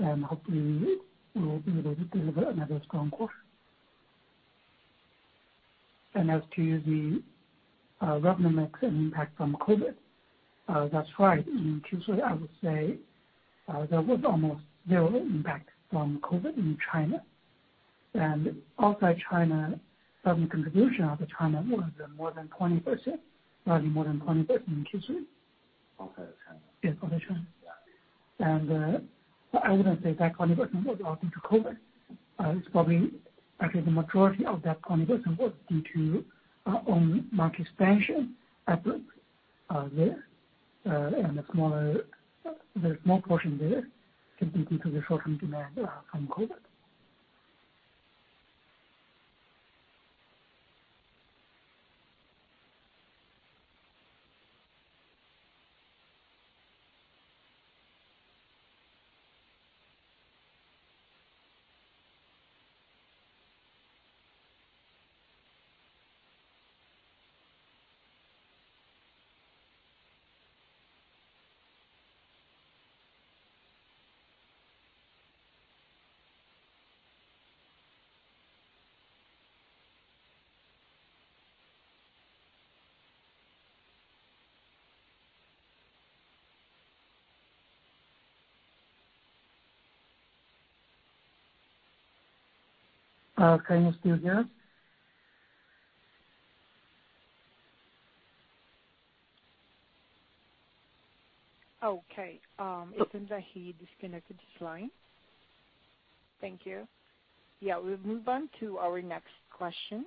and 0.00 0.24
hopefully 0.24 0.98
we 1.34 1.42
will 1.42 1.58
be 1.60 1.78
able 1.78 1.94
to 1.94 2.04
deliver 2.04 2.48
another 2.48 2.80
strong 2.86 3.10
quarter. 3.10 3.34
And 6.14 6.30
as 6.30 6.42
to 6.56 6.80
the 6.86 7.22
uh, 8.06 8.18
revenue 8.18 8.50
mix 8.50 8.78
and 8.82 9.06
impact 9.06 9.36
from 9.36 9.56
COVID, 9.56 9.94
uh, 10.68 10.88
that's 10.92 11.08
right. 11.18 11.46
In 11.46 11.82
Q3, 11.90 12.22
I 12.22 12.34
would 12.34 12.50
say 12.62 12.96
uh, 13.68 13.86
there 13.90 14.02
was 14.02 14.20
almost 14.24 14.60
zero 14.88 15.14
impact 15.16 15.68
from 15.90 16.20
COVID 16.22 16.56
in 16.56 16.78
China. 16.92 17.22
And 18.14 18.56
outside 18.80 19.18
China, 19.30 19.78
revenue 20.24 20.48
contribution 20.48 21.04
out 21.04 21.20
of 21.20 21.28
China 21.38 21.64
was 21.68 21.90
more 22.16 22.32
than 22.32 22.48
20%, 22.58 23.18
slightly 23.68 23.88
more 23.90 24.04
than 24.04 24.20
20% 24.20 24.48
in 24.66 24.86
Q3. 24.90 25.24
Outside 26.00 26.22
of 26.22 26.34
China. 26.46 26.60
Yes, 26.82 26.94
outside 27.02 27.20
China. 27.28 27.46
Yeah. 28.40 28.98
Uh, 29.54 29.58
I 29.62 29.72
wouldn't 29.72 30.02
say 30.02 30.14
that 30.18 30.36
20% 30.38 30.84
was 30.86 30.98
all 31.04 31.18
due 31.20 31.30
to 31.30 31.40
COVID. 31.40 31.76
Uh, 32.38 32.58
it's 32.58 32.68
probably 32.68 33.10
actually 33.60 33.82
the 33.82 33.90
majority 33.90 34.46
of 34.46 34.62
that 34.62 34.80
20% 34.82 35.38
was 35.38 35.52
due 35.68 35.82
to 35.94 36.24
our 36.66 36.82
own 36.86 37.26
market 37.30 37.62
expansion 37.62 38.34
efforts 38.68 39.04
there. 39.94 40.24
And 40.84 41.36
the 41.36 41.44
small 43.04 43.20
portion 43.22 43.58
there 43.58 43.86
can 44.38 44.48
be 44.48 44.64
due 44.64 44.78
to 44.78 44.90
the 44.90 45.02
short-term 45.08 45.36
demand 45.38 45.74
from 46.10 46.28
COVID. 46.28 46.67
Uh, 93.38 93.58
can 93.58 93.86
you 93.86 93.92
still 94.00 94.16
hear 94.16 94.40
us? 94.40 94.46
Okay. 101.84 102.40
Um, 102.58 102.92
it 102.96 103.08
seems 103.12 103.28
that 103.28 103.42
he 103.52 103.74
disconnected 103.78 104.36
his 104.52 104.62
line. 104.62 104.90
Thank 106.40 106.60
you. 106.64 106.86
Yeah, 107.60 107.78
we'll 107.78 107.98
move 108.04 108.28
on 108.28 108.48
to 108.60 108.78
our 108.78 109.00
next 109.00 109.30
question. 109.56 110.04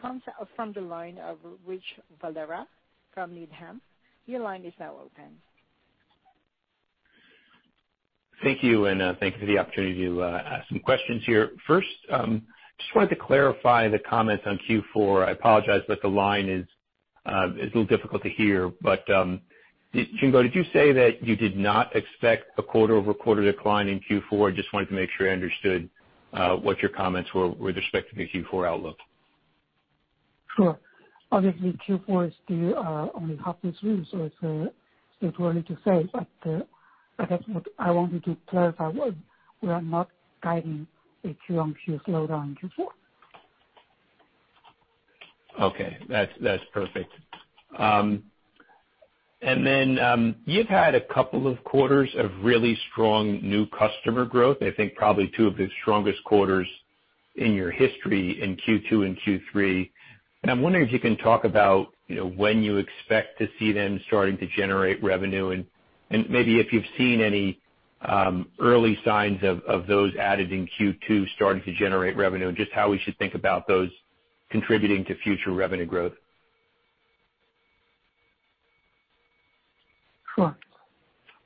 Comes 0.00 0.22
from 0.56 0.72
the 0.72 0.80
line 0.80 1.18
of 1.18 1.38
Rich 1.66 1.84
Valera 2.20 2.66
from 3.12 3.34
Needham. 3.34 3.80
Your 4.26 4.40
line 4.40 4.64
is 4.64 4.72
now 4.80 4.94
open. 4.94 5.36
Thank 8.44 8.62
you, 8.62 8.86
and 8.86 9.00
uh, 9.00 9.14
thank 9.20 9.34
you 9.34 9.40
for 9.40 9.46
the 9.46 9.56
opportunity 9.56 10.04
to 10.04 10.22
uh, 10.22 10.42
ask 10.44 10.68
some 10.68 10.78
questions 10.78 11.22
here. 11.24 11.52
First, 11.66 11.88
um, 12.12 12.42
just 12.78 12.94
wanted 12.94 13.08
to 13.08 13.16
clarify 13.16 13.88
the 13.88 13.98
comments 13.98 14.44
on 14.46 14.60
Q4. 14.68 15.26
I 15.26 15.30
apologize, 15.30 15.80
but 15.88 16.02
the 16.02 16.08
line 16.08 16.50
is 16.50 16.66
uh 17.26 17.46
a 17.46 17.64
little 17.64 17.86
difficult 17.86 18.22
to 18.22 18.28
hear. 18.28 18.66
Um, 19.08 19.40
Jingbo, 19.94 20.42
did 20.42 20.54
you 20.54 20.64
say 20.74 20.92
that 20.92 21.26
you 21.26 21.36
did 21.36 21.56
not 21.56 21.96
expect 21.96 22.50
a 22.58 22.62
quarter-over-quarter 22.62 23.50
decline 23.50 23.88
in 23.88 23.98
Q4? 24.00 24.54
Just 24.54 24.70
wanted 24.74 24.90
to 24.90 24.94
make 24.94 25.08
sure 25.16 25.30
I 25.30 25.32
understood 25.32 25.88
uh, 26.34 26.56
what 26.56 26.80
your 26.80 26.90
comments 26.90 27.32
were 27.32 27.48
with 27.48 27.76
respect 27.76 28.10
to 28.10 28.16
the 28.16 28.28
Q4 28.28 28.68
outlook. 28.68 28.98
Sure. 30.54 30.78
Obviously, 31.32 31.78
Q4 31.88 32.28
is 32.28 32.34
still 32.44 33.10
only 33.14 33.38
halfway 33.42 33.72
through, 33.80 34.04
so 34.10 34.24
it's 34.24 34.72
still 35.16 35.32
too 35.32 35.46
early 35.46 35.62
to 35.62 35.78
say. 35.82 36.10
Guess 37.18 37.42
what 37.46 37.64
I 37.78 37.90
wanted 37.90 38.24
to 38.24 38.36
clarify 38.48 38.88
was 38.88 39.12
we 39.62 39.70
are 39.70 39.82
not 39.82 40.08
guiding 40.42 40.86
a 41.24 41.36
Q-on-Q 41.46 42.00
slowdown 42.06 42.56
in 42.62 42.70
Q4. 42.78 42.86
Okay. 45.60 45.96
That's 46.08 46.32
that's 46.40 46.62
perfect. 46.72 47.12
Um 47.78 48.24
and 49.40 49.64
then 49.66 49.98
um 50.00 50.36
you've 50.44 50.66
had 50.66 50.94
a 50.94 51.00
couple 51.00 51.46
of 51.46 51.62
quarters 51.64 52.10
of 52.18 52.30
really 52.42 52.76
strong 52.90 53.40
new 53.42 53.66
customer 53.66 54.24
growth, 54.24 54.58
I 54.60 54.72
think 54.72 54.94
probably 54.96 55.32
two 55.36 55.46
of 55.46 55.56
the 55.56 55.68
strongest 55.80 56.22
quarters 56.24 56.68
in 57.36 57.54
your 57.54 57.70
history 57.70 58.42
in 58.42 58.56
Q2 58.56 59.06
and 59.06 59.18
Q3. 59.20 59.90
And 60.42 60.50
I'm 60.50 60.60
wondering 60.62 60.86
if 60.86 60.92
you 60.92 61.00
can 61.00 61.16
talk 61.16 61.44
about 61.44 61.94
you 62.06 62.16
know, 62.16 62.28
when 62.28 62.62
you 62.62 62.76
expect 62.76 63.38
to 63.38 63.48
see 63.58 63.72
them 63.72 64.00
starting 64.06 64.36
to 64.38 64.46
generate 64.56 65.02
revenue, 65.02 65.50
and 65.50 65.64
maybe 66.28 66.60
if 66.60 66.72
you've 66.72 66.84
seen 66.96 67.20
any 67.20 67.60
um, 68.02 68.48
early 68.60 68.98
signs 69.04 69.40
of 69.42 69.86
those 69.86 70.12
added 70.16 70.52
in 70.52 70.68
Q2 70.78 71.26
starting 71.36 71.62
to 71.64 71.74
generate 71.74 72.16
revenue, 72.16 72.48
and 72.48 72.56
just 72.56 72.72
how 72.72 72.90
we 72.90 72.98
should 72.98 73.16
think 73.18 73.34
about 73.34 73.66
those 73.66 73.90
contributing 74.50 75.04
to 75.06 75.14
future 75.16 75.52
revenue 75.52 75.86
growth. 75.86 76.12
Sure. 80.34 80.56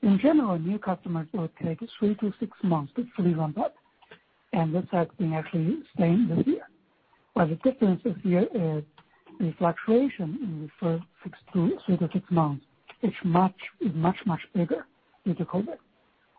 In 0.02 0.18
general, 0.18 0.58
new 0.58 0.78
customers 0.78 1.26
will 1.32 1.48
take 1.62 1.78
three 1.98 2.14
to 2.16 2.32
six 2.40 2.52
months 2.62 2.92
to 2.96 3.06
fully 3.16 3.34
ramp 3.34 3.58
up, 3.58 3.74
and 4.52 4.74
this 4.74 4.84
has 4.92 5.08
been 5.18 5.32
actually 5.32 5.78
same 5.98 6.28
this 6.28 6.46
year. 6.46 6.66
The 7.36 7.58
difference 7.62 8.00
this 8.02 8.16
year 8.24 8.48
is 8.52 8.82
the 9.38 9.54
fluctuation 9.58 10.38
in 10.42 10.62
the 10.62 10.70
first 10.80 11.04
three 11.86 11.96
to 11.96 12.10
six 12.12 12.24
months 12.30 12.64
is 13.02 13.12
much 13.24 13.54
much 13.94 14.16
much 14.26 14.40
bigger 14.54 14.86
due 15.24 15.34
to 15.34 15.44
COVID. 15.44 15.78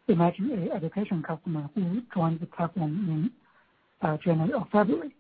Imagine 0.08 0.52
an 0.52 0.72
education 0.72 1.22
customer 1.22 1.70
who 1.76 2.02
joins 2.14 2.40
the 2.40 2.48
platform 2.48 2.92
in 3.10 4.08
uh, 4.08 4.18
January 4.18 4.54
or 4.54 4.68
February. 4.72 5.16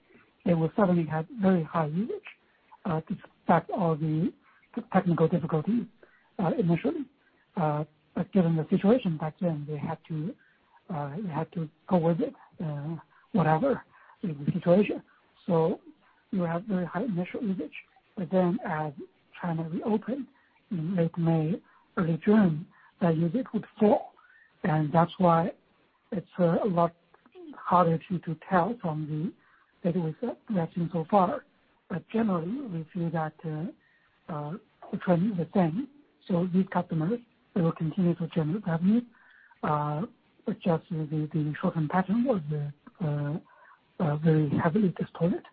They 0.46 0.54
will 0.54 0.72
suddenly 0.76 1.06
have 1.06 1.26
very 1.42 1.64
high 1.64 1.88
usage 1.88 2.30
uh, 2.86 3.02
despite 3.08 3.70
all 3.70 3.96
the 3.96 4.32
technical 4.92 5.28
difficulties 5.28 5.84
uh, 6.40 6.52
initially. 6.58 7.06
But 7.56 8.32
given 8.34 8.56
the 8.56 8.66
situation 8.70 9.18
back 9.18 9.36
then, 9.40 9.66
they 9.70 9.78
had 9.78 9.98
to, 10.08 10.34
go 11.88 11.98
with 11.98 12.20
it, 12.22 12.34
whatever 13.32 13.82
is 14.24 14.36
the 14.46 14.52
situation. 14.52 15.02
So 15.46 15.80
you 16.32 16.42
have 16.42 16.64
very 16.64 16.86
high 16.86 17.04
initial 17.04 17.42
usage. 17.44 17.74
But 18.18 18.32
then 18.32 18.58
as 18.66 18.92
China 19.40 19.70
reopened 19.70 20.26
in 20.72 20.96
late 20.96 21.18
May, 21.18 21.60
early 21.98 22.20
June, 22.24 22.66
that 23.02 23.18
usage 23.18 23.46
would 23.54 23.66
fall. 23.80 24.14
And 24.64 24.92
that's 24.92 25.12
why 25.18 25.52
it's 26.12 26.28
uh, 26.40 26.58
a 26.64 26.68
lot 26.68 26.94
harder 27.56 28.00
to 28.10 28.38
tell 28.50 28.76
from 28.82 29.34
the 29.84 29.92
data 29.92 30.14
we 30.50 30.56
have 30.56 30.70
seen 30.76 30.90
so 30.92 31.06
far. 31.10 31.46
But 31.90 32.08
generally, 32.10 32.62
we 32.68 32.86
feel 32.94 33.10
that 33.12 33.34
uh, 33.46 34.34
uh, 34.34 34.54
the 34.92 34.98
trend 34.98 35.32
is 35.32 35.38
the 35.38 35.48
same. 35.54 35.88
So 36.28 36.48
these 36.54 36.66
customers, 36.72 37.20
they 37.56 37.62
will 37.62 37.72
continue 37.72 38.16
to 38.16 38.28
generate 38.28 38.68
revenue. 38.68 39.02
Uh 39.64 40.04
just 40.64 40.84
the 40.90 41.30
the 41.34 41.54
short-term 41.62 41.88
pattern 41.90 42.24
was 42.24 42.42
very 44.24 44.50
heavily 44.64 44.94
distorted. 45.00 45.44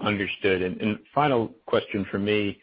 Understood. 0.00 0.98
Final 1.14 1.52
question 1.66 2.06
from 2.10 2.24
me. 2.24 2.58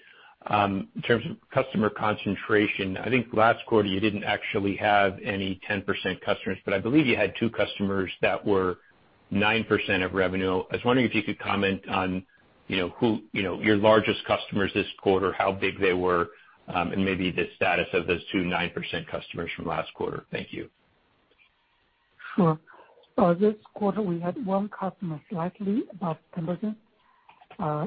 Um, 0.50 0.88
in 0.96 1.02
terms 1.02 1.26
of 1.30 1.36
customer 1.52 1.90
concentration, 1.90 2.96
I 2.98 3.10
think 3.10 3.28
last 3.34 3.66
quarter 3.66 3.90
you 3.90 4.00
didn't 4.00 4.24
actually 4.24 4.76
have 4.78 5.18
any 5.24 5.60
10% 5.70 5.86
customers, 6.22 6.58
but 6.64 6.74
I 6.74 6.80
believe 6.80 7.06
you 7.06 7.18
had 7.18 7.34
two 7.38 7.50
customers 7.50 8.10
that 8.22 8.46
were 8.46 8.78
9% 9.34 10.06
of 10.06 10.14
revenue. 10.14 10.62
I 10.72 10.76
was 10.76 10.86
wondering 10.86 11.06
if 11.08 11.14
you 11.14 11.24
could 11.24 11.40
comment 11.40 11.82
on 11.90 12.24
you 12.68 12.78
know 12.78 12.90
who 12.98 13.20
you 13.32 13.44
know 13.44 13.62
your 13.62 13.78
largest 13.78 14.24
customers 14.26 14.72
this 14.74 14.88
quarter, 15.02 15.32
how 15.32 15.52
big 15.52 15.80
they 15.80 15.94
were, 15.94 16.30
um, 16.68 16.92
and 16.92 17.04
maybe 17.04 17.32
the 17.32 17.48
status 17.56 17.88
of 17.94 18.08
those 18.08 18.22
two 18.32 18.40
9% 18.40 19.08
customers 19.08 19.50
from 19.56 19.66
last 19.66 19.94
quarter. 19.94 20.26
Thank 20.32 20.52
you. 20.52 20.70
Sure. 22.36 22.60
Uh, 23.18 23.34
this 23.34 23.56
quarter, 23.74 24.02
we 24.02 24.20
had 24.20 24.46
one 24.46 24.70
customer 24.70 25.20
slightly 25.30 25.84
above 25.92 26.18
10%, 26.38 26.48
and 26.62 26.62
then 26.62 26.76
Uh, 27.60 27.86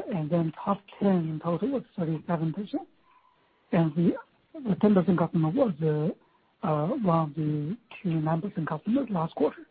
top 0.65 0.81
10 1.01 1.09
in 1.11 1.41
total 1.43 1.71
was 1.71 1.83
37%. 1.99 2.55
And 3.73 3.95
the 3.97 4.15
10% 4.77 5.19
customer 5.19 5.51
was 5.51 5.73
uh, 5.83 6.67
uh, 6.67 6.87
one 6.89 7.19
of 7.31 7.35
the 7.35 7.77
two 8.03 8.09
9% 8.11 8.67
customers 8.67 9.09
last 9.11 9.35
quarter. 9.35 9.63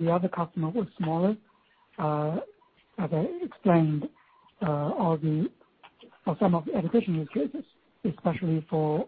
The 0.00 0.10
other 0.10 0.28
customer 0.28 0.70
was 0.70 0.86
smaller. 0.98 1.36
Uh 1.98 2.38
as 2.98 3.10
I 3.12 3.26
explained, 3.42 4.08
some 4.60 6.54
of 6.54 6.64
the 6.64 6.74
education 6.74 7.14
use 7.16 7.28
cases, 7.34 7.64
especially 8.04 8.64
for 8.70 9.06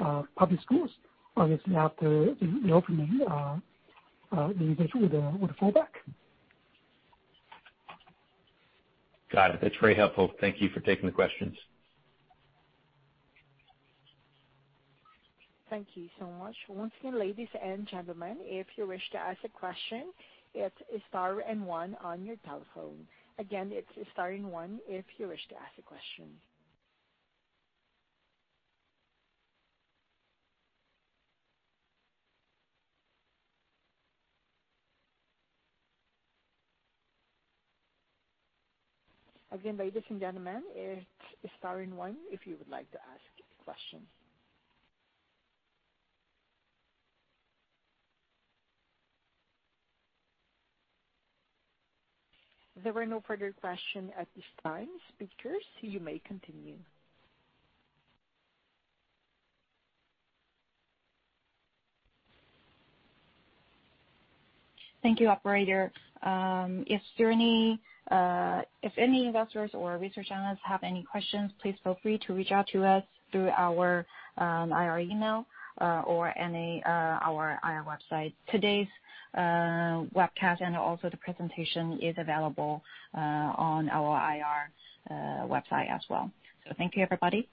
uh 0.00 0.22
public 0.36 0.60
schools, 0.62 0.90
obviously 1.36 1.74
after 1.76 2.34
the 2.40 2.46
reopening, 2.64 3.20
the 4.30 4.54
usage 4.60 4.90
would 4.94 5.56
fall 5.58 5.72
back. 5.72 5.92
Got 9.32 9.52
it. 9.54 9.60
That's 9.62 9.74
very 9.80 9.94
helpful. 9.94 10.30
Thank 10.40 10.60
you 10.60 10.68
for 10.70 10.80
taking 10.80 11.06
the 11.06 11.12
questions. 11.12 11.56
Thank 15.70 15.88
you 15.94 16.08
so 16.20 16.26
much. 16.26 16.54
Once 16.68 16.92
again, 17.00 17.18
ladies 17.18 17.48
and 17.62 17.88
gentlemen, 17.88 18.36
if 18.40 18.66
you 18.76 18.86
wish 18.86 19.00
to 19.12 19.18
ask 19.18 19.38
a 19.42 19.48
question, 19.48 20.12
it's 20.54 20.76
star 21.08 21.40
and 21.40 21.66
one 21.66 21.96
on 22.04 22.26
your 22.26 22.36
telephone. 22.44 23.06
Again, 23.38 23.70
it's 23.72 23.88
star 24.12 24.32
and 24.32 24.52
one 24.52 24.80
if 24.86 25.06
you 25.16 25.28
wish 25.28 25.40
to 25.48 25.54
ask 25.54 25.72
a 25.78 25.82
question. 25.82 26.28
Again, 39.52 39.76
ladies 39.76 40.02
and 40.08 40.20
gentlemen, 40.20 40.62
it's 40.74 41.06
star 41.58 41.80
and 41.80 41.96
one 41.96 42.16
if 42.30 42.40
you 42.46 42.56
would 42.58 42.70
like 42.70 42.90
to 42.92 42.98
ask 42.98 43.20
a 43.60 43.64
question. 43.64 44.00
There 52.82 52.96
are 52.96 53.06
no 53.06 53.22
further 53.26 53.52
questions 53.60 54.10
at 54.18 54.28
this 54.34 54.44
time. 54.62 54.88
Speakers, 55.14 55.62
you 55.82 56.00
may 56.00 56.20
continue. 56.26 56.76
Thank 65.02 65.20
you, 65.20 65.28
operator. 65.28 65.92
Um, 66.22 66.84
Uh, 68.10 68.62
if 68.82 68.92
any 68.98 69.26
investors 69.26 69.70
or 69.74 69.96
research 69.98 70.28
analysts 70.30 70.60
have 70.64 70.82
any 70.82 71.04
questions, 71.10 71.50
please 71.60 71.76
feel 71.82 71.96
free 72.02 72.18
to 72.26 72.34
reach 72.34 72.50
out 72.50 72.66
to 72.72 72.84
us 72.84 73.04
through 73.30 73.48
our 73.50 74.04
um, 74.38 74.72
IR 74.72 74.98
email 74.98 75.46
uh, 75.80 76.02
or 76.06 76.36
any 76.38 76.82
uh 76.84 77.18
our 77.22 77.58
IR 77.64 77.84
website. 77.84 78.34
Today's 78.50 78.88
uh, 79.34 80.04
webcast 80.14 80.60
and 80.60 80.76
also 80.76 81.08
the 81.08 81.16
presentation 81.16 81.98
is 82.02 82.14
available 82.18 82.82
on 83.14 83.88
our 83.88 84.34
IR 84.36 85.46
website 85.46 85.90
as 85.90 86.02
well. 86.10 86.30
So 86.66 86.74
thank 86.76 86.96
you, 86.96 87.02
everybody. 87.02 87.48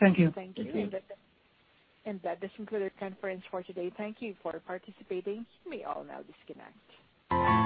Thank 0.00 0.18
you. 0.18 0.32
Thank 0.34 0.56
you. 0.58 0.90
And 2.06 2.20
that 2.22 2.40
does 2.40 2.50
conclude 2.56 2.82
our 2.82 2.90
conference 2.98 3.42
for 3.50 3.62
today. 3.62 3.92
Thank 3.96 4.16
you 4.20 4.34
for 4.42 4.58
participating. 4.66 5.44
You 5.64 5.70
may 5.70 5.84
all 5.84 6.04
now 6.04 6.20
disconnect. 6.22 7.57